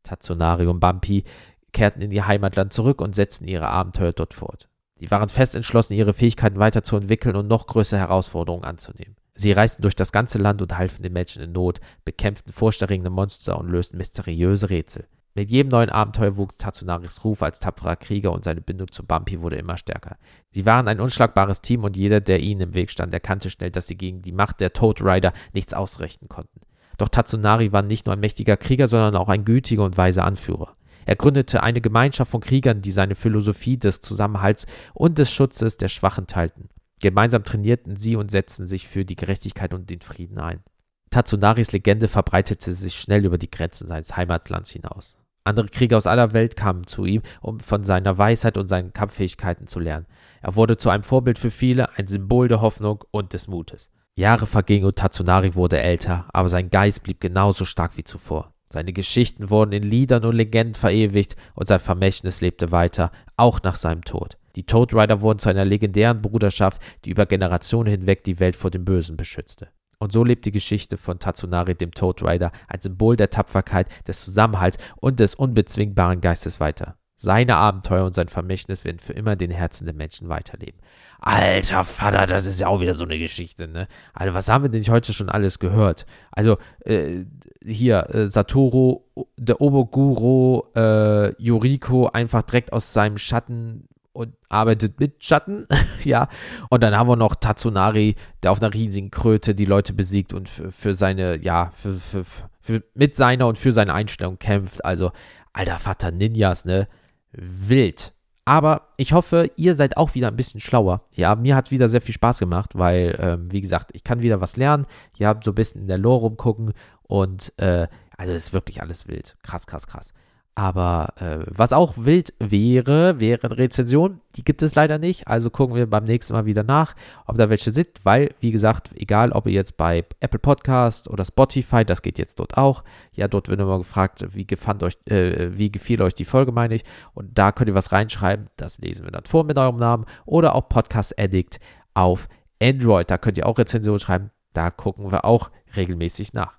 Tatsunari 0.04 0.66
und 0.66 0.80
Bumpy 0.80 1.24
kehrten 1.72 2.02
in 2.02 2.12
ihr 2.12 2.28
Heimatland 2.28 2.74
zurück 2.74 3.00
und 3.00 3.14
setzten 3.14 3.48
ihre 3.48 3.70
Abenteuer 3.70 4.14
dort 4.14 4.34
fort. 4.34 4.68
Sie 5.00 5.12
waren 5.12 5.30
fest 5.30 5.56
entschlossen, 5.56 5.94
ihre 5.94 6.14
Fähigkeiten 6.14 6.58
weiterzuentwickeln 6.58 7.36
und 7.36 7.48
noch 7.48 7.68
größere 7.68 8.00
Herausforderungen 8.00 8.64
anzunehmen. 8.64 9.16
Sie 9.40 9.52
reisten 9.52 9.84
durch 9.84 9.96
das 9.96 10.12
ganze 10.12 10.40
Land 10.40 10.64
und 10.64 10.76
halfen 10.78 11.04
den 11.04 11.14
Menschen 11.14 11.44
in 11.44 11.52
Not, 11.52 11.80
bekämpften 12.04 12.52
furchterregende 12.52 13.12
Monster 13.12 13.60
und 13.60 13.70
lösten 13.70 13.98
mysteriöse 13.98 14.72
Rätsel. 14.72 15.08
Mit 15.36 15.52
jedem 15.52 15.70
neuen 15.70 15.92
Abenteuer 15.92 16.38
wuchs 16.38 16.58
Tatsunaris 16.58 17.24
Ruf 17.24 17.44
als 17.44 17.60
tapferer 17.60 17.98
Krieger 17.98 18.32
und 18.32 18.44
seine 18.44 18.62
Bindung 18.62 18.92
zu 18.92 19.06
Bumpy 19.06 19.40
wurde 19.40 19.58
immer 19.58 19.78
stärker. 19.78 20.18
Sie 20.50 20.66
waren 20.66 20.88
ein 20.88 21.00
unschlagbares 21.00 21.62
Team 21.62 21.84
und 21.84 21.96
jeder, 21.96 22.20
der 22.20 22.40
ihnen 22.40 22.62
im 22.62 22.74
Weg 22.74 22.90
stand, 22.90 23.14
erkannte 23.14 23.52
schnell, 23.52 23.70
dass 23.70 23.86
sie 23.86 23.96
gegen 23.96 24.24
die 24.24 24.32
Macht 24.32 24.60
der 24.60 24.74
Toad 24.74 25.04
Rider 25.04 25.34
nichts 25.54 25.76
ausrichten 25.76 26.28
konnten. 26.28 26.62
Doch 26.98 27.10
Tatsunari 27.10 27.72
war 27.72 27.84
nicht 27.84 28.08
nur 28.08 28.14
ein 28.14 28.20
mächtiger 28.20 28.58
Krieger, 28.58 28.88
sondern 28.88 29.16
auch 29.16 29.30
ein 29.30 29.46
gütiger 29.46 29.84
und 29.84 29.98
weiser 29.98 30.26
Anführer. 30.26 30.76
Er 31.06 31.16
gründete 31.16 31.62
eine 31.62 31.82
Gemeinschaft 31.82 32.32
von 32.32 32.42
Kriegern, 32.42 32.82
die 32.82 32.92
seine 32.92 33.14
Philosophie 33.14 33.78
des 33.78 34.02
Zusammenhalts 34.02 34.66
und 34.96 35.20
des 35.20 35.32
Schutzes 35.32 35.78
der 35.78 35.90
Schwachen 35.90 36.26
teilten. 36.26 36.70
Gemeinsam 37.00 37.44
trainierten 37.44 37.96
sie 37.96 38.16
und 38.16 38.32
setzten 38.32 38.66
sich 38.66 38.88
für 38.88 39.06
die 39.06 39.16
Gerechtigkeit 39.16 39.74
und 39.74 39.90
den 39.90 40.02
Frieden 40.02 40.40
ein. 40.40 40.64
Tatsunaris 41.12 41.72
Legende 41.72 42.08
verbreitete 42.08 42.72
sich 42.72 42.96
schnell 42.96 43.26
über 43.26 43.38
die 43.38 43.52
Grenzen 43.52 43.88
seines 43.88 44.18
Heimatlands 44.18 44.72
hinaus. 44.72 45.16
Andere 45.44 45.70
Krieger 45.70 45.96
aus 45.96 46.08
aller 46.08 46.34
Welt 46.34 46.58
kamen 46.58 46.88
zu 46.88 47.06
ihm, 47.06 47.22
um 47.40 47.62
von 47.62 47.84
seiner 47.84 48.18
Weisheit 48.18 48.58
und 48.58 48.68
seinen 48.68 48.92
Kampffähigkeiten 48.92 49.66
zu 49.68 49.80
lernen. 49.80 50.06
Er 50.42 50.56
wurde 50.56 50.76
zu 50.76 50.90
einem 50.90 51.04
Vorbild 51.04 51.40
für 51.40 51.52
viele, 51.52 51.98
ein 51.98 52.08
Symbol 52.08 52.50
der 52.50 52.60
Hoffnung 52.60 53.06
und 53.12 53.32
des 53.32 53.48
Mutes. 53.48 53.90
Jahre 54.18 54.46
vergingen 54.46 54.88
und 54.88 54.98
Tatsunari 54.98 55.56
wurde 55.56 55.80
älter, 55.80 56.26
aber 56.34 56.50
sein 56.50 56.70
Geist 56.70 57.04
blieb 57.04 57.22
genauso 57.22 57.64
stark 57.64 57.96
wie 57.96 58.04
zuvor. 58.04 58.52
Seine 58.70 58.92
Geschichten 58.92 59.50
wurden 59.50 59.72
in 59.72 59.84
Liedern 59.84 60.26
und 60.26 60.36
Legenden 60.36 60.74
verewigt 60.74 61.38
und 61.54 61.68
sein 61.68 61.80
Vermächtnis 61.80 62.42
lebte 62.42 62.72
weiter, 62.72 63.12
auch 63.38 63.62
nach 63.64 63.76
seinem 63.76 64.04
Tod. 64.04 64.37
Die 64.58 64.66
Toad 64.66 64.92
Rider 64.96 65.22
wurden 65.22 65.38
zu 65.38 65.50
einer 65.50 65.66
legendären 65.66 66.24
Bruderschaft, 66.24 66.82
die 67.06 67.12
über 67.12 67.28
Generationen 67.28 67.92
hinweg 67.92 68.24
die 68.24 68.40
Welt 68.40 68.56
vor 68.56 68.72
dem 68.72 68.86
Bösen 68.86 69.16
beschützte. 69.16 69.70
Und 70.00 70.12
so 70.12 70.24
lebt 70.24 70.48
die 70.48 70.52
Geschichte 70.52 70.98
von 70.98 71.20
Tatsunari, 71.20 71.76
dem 71.76 71.92
Toad 71.92 72.24
Rider, 72.24 72.52
ein 72.68 72.82
Symbol 72.82 73.16
der 73.16 73.30
Tapferkeit, 73.30 73.88
des 74.08 74.26
Zusammenhalts 74.26 74.80
und 74.96 75.20
des 75.20 75.36
unbezwingbaren 75.36 76.22
Geistes 76.22 76.60
weiter. 76.60 76.98
Seine 77.20 77.56
Abenteuer 77.56 78.06
und 78.06 78.14
sein 78.14 78.30
Vermächtnis 78.30 78.84
werden 78.84 78.98
für 78.98 79.14
immer 79.14 79.36
den 79.36 79.52
Herzen 79.52 79.86
der 79.86 79.94
Menschen 79.94 80.28
weiterleben. 80.28 80.80
Alter 81.20 81.84
Vater, 81.84 82.26
das 82.26 82.48
ist 82.48 82.60
ja 82.60 82.68
auch 82.68 82.82
wieder 82.82 82.96
so 82.96 83.06
eine 83.06 83.20
Geschichte, 83.20 83.68
ne? 83.68 83.88
Also, 84.14 84.34
was 84.34 84.50
haben 84.50 84.64
wir 84.64 84.70
denn 84.70 84.84
heute 84.84 85.14
schon 85.14 85.30
alles 85.30 85.60
gehört? 85.60 86.08
Also, 86.32 86.58
äh, 86.84 87.26
hier, 87.64 88.08
äh, 88.14 88.28
Satoru, 88.28 89.04
der 89.36 89.62
Oboguro, 89.62 90.72
äh, 90.76 91.34
Yoriko 91.42 92.08
einfach 92.08 92.42
direkt 92.44 92.74
aus 92.74 92.94
seinem 92.94 93.18
Schatten 93.18 93.88
und 94.18 94.34
arbeitet 94.50 95.00
mit 95.00 95.24
Schatten, 95.24 95.66
ja. 96.04 96.28
Und 96.70 96.82
dann 96.82 96.98
haben 96.98 97.08
wir 97.08 97.16
noch 97.16 97.36
Tatsunari, 97.36 98.16
der 98.42 98.52
auf 98.52 98.60
einer 98.60 98.74
riesigen 98.74 99.12
Kröte 99.12 99.54
die 99.54 99.66
Leute 99.66 99.94
besiegt 99.94 100.34
und 100.34 100.50
für, 100.50 100.72
für 100.72 100.94
seine, 100.96 101.40
ja, 101.40 101.72
für, 101.76 101.94
für, 101.94 102.26
für, 102.60 102.84
mit 102.96 103.16
seiner 103.16 103.46
und 103.46 103.60
für 103.60 103.72
seine 103.72 103.94
Einstellung 103.94 104.40
kämpft. 104.40 104.84
Also, 104.84 105.12
alter 105.54 105.78
Vater, 105.78 106.12
Ninjas, 106.12 106.66
ne? 106.66 106.88
Wild. 107.32 108.14
Aber 108.44 108.88
ich 108.98 109.14
hoffe, 109.14 109.52
ihr 109.56 109.76
seid 109.76 109.98
auch 109.98 110.16
wieder 110.16 110.30
ein 110.30 110.36
bisschen 110.36 110.62
schlauer. 110.62 111.02
Ja, 111.14 111.36
mir 111.36 111.56
hat 111.56 111.70
wieder 111.70 111.88
sehr 111.88 112.02
viel 112.02 112.16
Spaß 112.16 112.40
gemacht, 112.40 112.72
weil, 112.74 113.16
ähm, 113.20 113.52
wie 113.52 113.62
gesagt, 113.62 113.92
ich 113.94 114.04
kann 114.04 114.24
wieder 114.24 114.42
was 114.42 114.58
lernen. 114.58 114.88
Ihr 115.18 115.28
habt 115.28 115.44
so 115.44 115.52
ein 115.52 115.56
bisschen 115.56 115.82
in 115.82 115.88
der 115.88 116.00
Lore 116.00 116.22
rumgucken 116.22 116.74
und, 117.04 117.54
äh, 117.58 117.88
also 118.18 118.34
ist 118.34 118.54
wirklich 118.54 118.82
alles 118.82 119.08
wild. 119.08 119.38
Krass, 119.44 119.68
krass, 119.68 119.86
krass. 119.86 120.14
Aber 120.58 121.14
äh, 121.20 121.46
was 121.46 121.72
auch 121.72 121.94
wild 121.98 122.34
wäre, 122.40 123.20
wäre 123.20 123.44
eine 123.44 123.60
Rezension. 123.60 124.22
Die 124.36 124.44
gibt 124.44 124.64
es 124.64 124.74
leider 124.74 124.98
nicht. 124.98 125.28
Also 125.28 125.52
gucken 125.52 125.76
wir 125.76 125.88
beim 125.88 126.06
nächsten 126.06 126.34
Mal 126.34 126.48
wieder 126.48 126.64
nach, 126.64 126.96
ob 127.28 127.38
da 127.38 127.52
welche 127.52 127.70
sind. 127.70 127.90
Weil, 128.02 128.34
wie 128.40 128.50
gesagt, 128.50 128.90
egal 128.96 129.34
ob 129.34 129.46
ihr 129.46 129.52
jetzt 129.52 129.78
bei 129.78 130.04
Apple 130.20 130.40
Podcast 130.40 131.12
oder 131.12 131.26
Spotify, 131.26 131.86
das 131.86 132.02
geht 132.02 132.18
jetzt 132.18 132.40
dort 132.40 132.58
auch. 132.58 132.84
Ja, 133.12 133.28
dort 133.28 133.50
wird 133.50 133.60
immer 133.60 133.78
gefragt, 133.78 134.26
wie, 134.32 134.48
gefand 134.48 134.82
euch, 134.82 134.98
äh, 135.06 135.56
wie 135.56 135.72
gefiel 135.72 136.02
euch 136.02 136.16
die 136.16 136.26
Folge, 136.26 136.52
meine 136.52 136.74
ich. 136.74 136.84
Und 137.14 137.38
da 137.38 137.52
könnt 137.52 137.70
ihr 137.70 137.76
was 137.76 137.92
reinschreiben. 137.92 138.48
Das 138.58 138.80
lesen 138.80 139.06
wir 139.06 139.12
dann 139.12 139.26
vor 139.26 139.44
mit 139.44 139.60
eurem 139.60 139.78
Namen. 139.78 140.06
Oder 140.26 140.56
auch 140.56 140.70
Podcast 140.70 141.20
Addict 141.20 141.60
auf 141.94 142.28
Android. 142.60 143.12
Da 143.12 143.20
könnt 143.20 143.38
ihr 143.38 143.46
auch 143.46 143.60
Rezensionen 143.60 144.00
schreiben. 144.00 144.32
Da 144.54 144.72
gucken 144.72 145.12
wir 145.12 145.24
auch 145.24 145.52
regelmäßig 145.76 146.34
nach. 146.34 146.58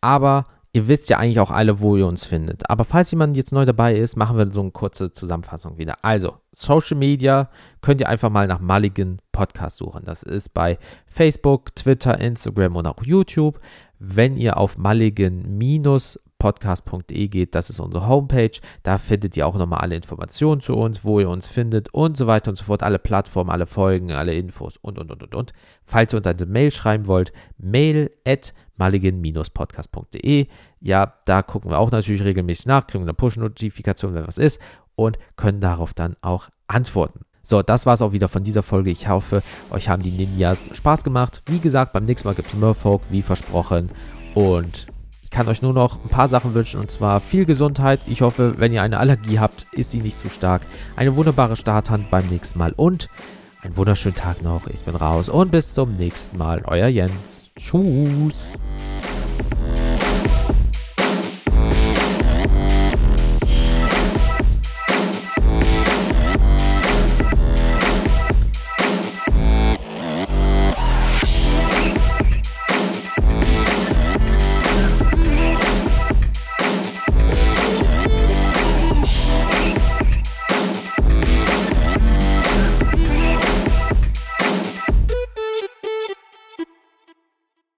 Aber 0.00 0.44
Ihr 0.74 0.88
wisst 0.88 1.08
ja 1.08 1.18
eigentlich 1.18 1.38
auch 1.38 1.52
alle, 1.52 1.78
wo 1.78 1.96
ihr 1.96 2.04
uns 2.04 2.24
findet. 2.24 2.68
Aber 2.68 2.84
falls 2.84 3.12
jemand 3.12 3.36
jetzt 3.36 3.52
neu 3.52 3.64
dabei 3.64 3.96
ist, 3.96 4.16
machen 4.16 4.36
wir 4.36 4.52
so 4.52 4.60
eine 4.60 4.72
kurze 4.72 5.12
Zusammenfassung 5.12 5.78
wieder. 5.78 5.98
Also, 6.02 6.34
Social 6.50 6.96
Media 6.96 7.48
könnt 7.80 8.00
ihr 8.00 8.08
einfach 8.08 8.28
mal 8.28 8.48
nach 8.48 8.58
Mulligan 8.58 9.18
Podcast 9.30 9.76
suchen. 9.76 10.02
Das 10.04 10.24
ist 10.24 10.52
bei 10.52 10.78
Facebook, 11.06 11.76
Twitter, 11.76 12.18
Instagram 12.20 12.74
und 12.74 12.88
auch 12.88 13.04
YouTube. 13.04 13.60
Wenn 14.00 14.36
ihr 14.36 14.56
auf 14.56 14.76
Mulligan 14.76 15.44
podcast.de 16.44 17.28
geht. 17.28 17.54
Das 17.54 17.70
ist 17.70 17.80
unsere 17.80 18.06
Homepage. 18.06 18.50
Da 18.82 18.98
findet 18.98 19.34
ihr 19.34 19.46
auch 19.46 19.56
nochmal 19.56 19.80
alle 19.80 19.96
Informationen 19.96 20.60
zu 20.60 20.74
uns, 20.74 21.02
wo 21.02 21.18
ihr 21.18 21.30
uns 21.30 21.46
findet 21.46 21.94
und 21.94 22.18
so 22.18 22.26
weiter 22.26 22.50
und 22.50 22.56
so 22.56 22.64
fort. 22.64 22.82
Alle 22.82 22.98
Plattformen, 22.98 23.48
alle 23.48 23.64
Folgen, 23.64 24.12
alle 24.12 24.34
Infos 24.34 24.76
und, 24.82 24.98
und, 24.98 25.10
und, 25.10 25.22
und, 25.22 25.34
und. 25.34 25.52
Falls 25.82 26.12
ihr 26.12 26.18
uns 26.18 26.26
eine 26.26 26.44
Mail 26.44 26.70
schreiben 26.70 27.06
wollt, 27.06 27.32
mail 27.56 28.10
at 28.26 28.52
mulligan-podcast.de. 28.76 30.46
Ja, 30.80 31.14
da 31.24 31.42
gucken 31.42 31.70
wir 31.70 31.78
auch 31.78 31.90
natürlich 31.90 32.24
regelmäßig 32.24 32.66
nach, 32.66 32.86
kriegen 32.86 33.04
eine 33.04 33.14
Push-Notifikation, 33.14 34.14
wenn 34.14 34.26
was 34.26 34.38
ist 34.38 34.60
und 34.96 35.18
können 35.36 35.60
darauf 35.60 35.94
dann 35.94 36.16
auch 36.20 36.48
antworten. 36.66 37.20
So, 37.42 37.62
das 37.62 37.84
war 37.84 37.94
es 37.94 38.02
auch 38.02 38.12
wieder 38.12 38.28
von 38.28 38.42
dieser 38.42 38.62
Folge. 38.62 38.90
Ich 38.90 39.08
hoffe, 39.08 39.42
euch 39.70 39.88
haben 39.88 40.02
die 40.02 40.10
Ninjas 40.10 40.70
Spaß 40.74 41.04
gemacht. 41.04 41.42
Wie 41.46 41.58
gesagt, 41.58 41.92
beim 41.92 42.06
nächsten 42.06 42.26
Mal 42.28 42.34
gibt 42.34 42.48
es 42.48 42.54
Murfolk, 42.54 43.02
wie 43.10 43.20
versprochen. 43.22 43.90
Und 44.34 44.86
kann 45.34 45.48
euch 45.48 45.62
nur 45.62 45.72
noch 45.72 46.02
ein 46.02 46.08
paar 46.08 46.28
Sachen 46.28 46.54
wünschen 46.54 46.78
und 46.78 46.92
zwar 46.92 47.18
viel 47.18 47.44
Gesundheit. 47.44 47.98
Ich 48.06 48.22
hoffe, 48.22 48.54
wenn 48.58 48.72
ihr 48.72 48.82
eine 48.82 48.98
Allergie 48.98 49.40
habt, 49.40 49.66
ist 49.72 49.90
sie 49.90 50.00
nicht 50.00 50.20
zu 50.20 50.30
stark. 50.30 50.62
Eine 50.94 51.16
wunderbare 51.16 51.56
Starthand 51.56 52.08
beim 52.08 52.24
nächsten 52.28 52.60
Mal 52.60 52.72
und 52.76 53.08
einen 53.64 53.76
wunderschönen 53.76 54.14
Tag 54.14 54.42
noch. 54.42 54.66
Ich 54.66 54.84
bin 54.84 54.94
raus 54.94 55.28
und 55.28 55.50
bis 55.50 55.74
zum 55.74 55.96
nächsten 55.96 56.36
Mal. 56.36 56.62
Euer 56.66 56.88
Jens. 56.88 57.50
Tschüss. 57.56 58.52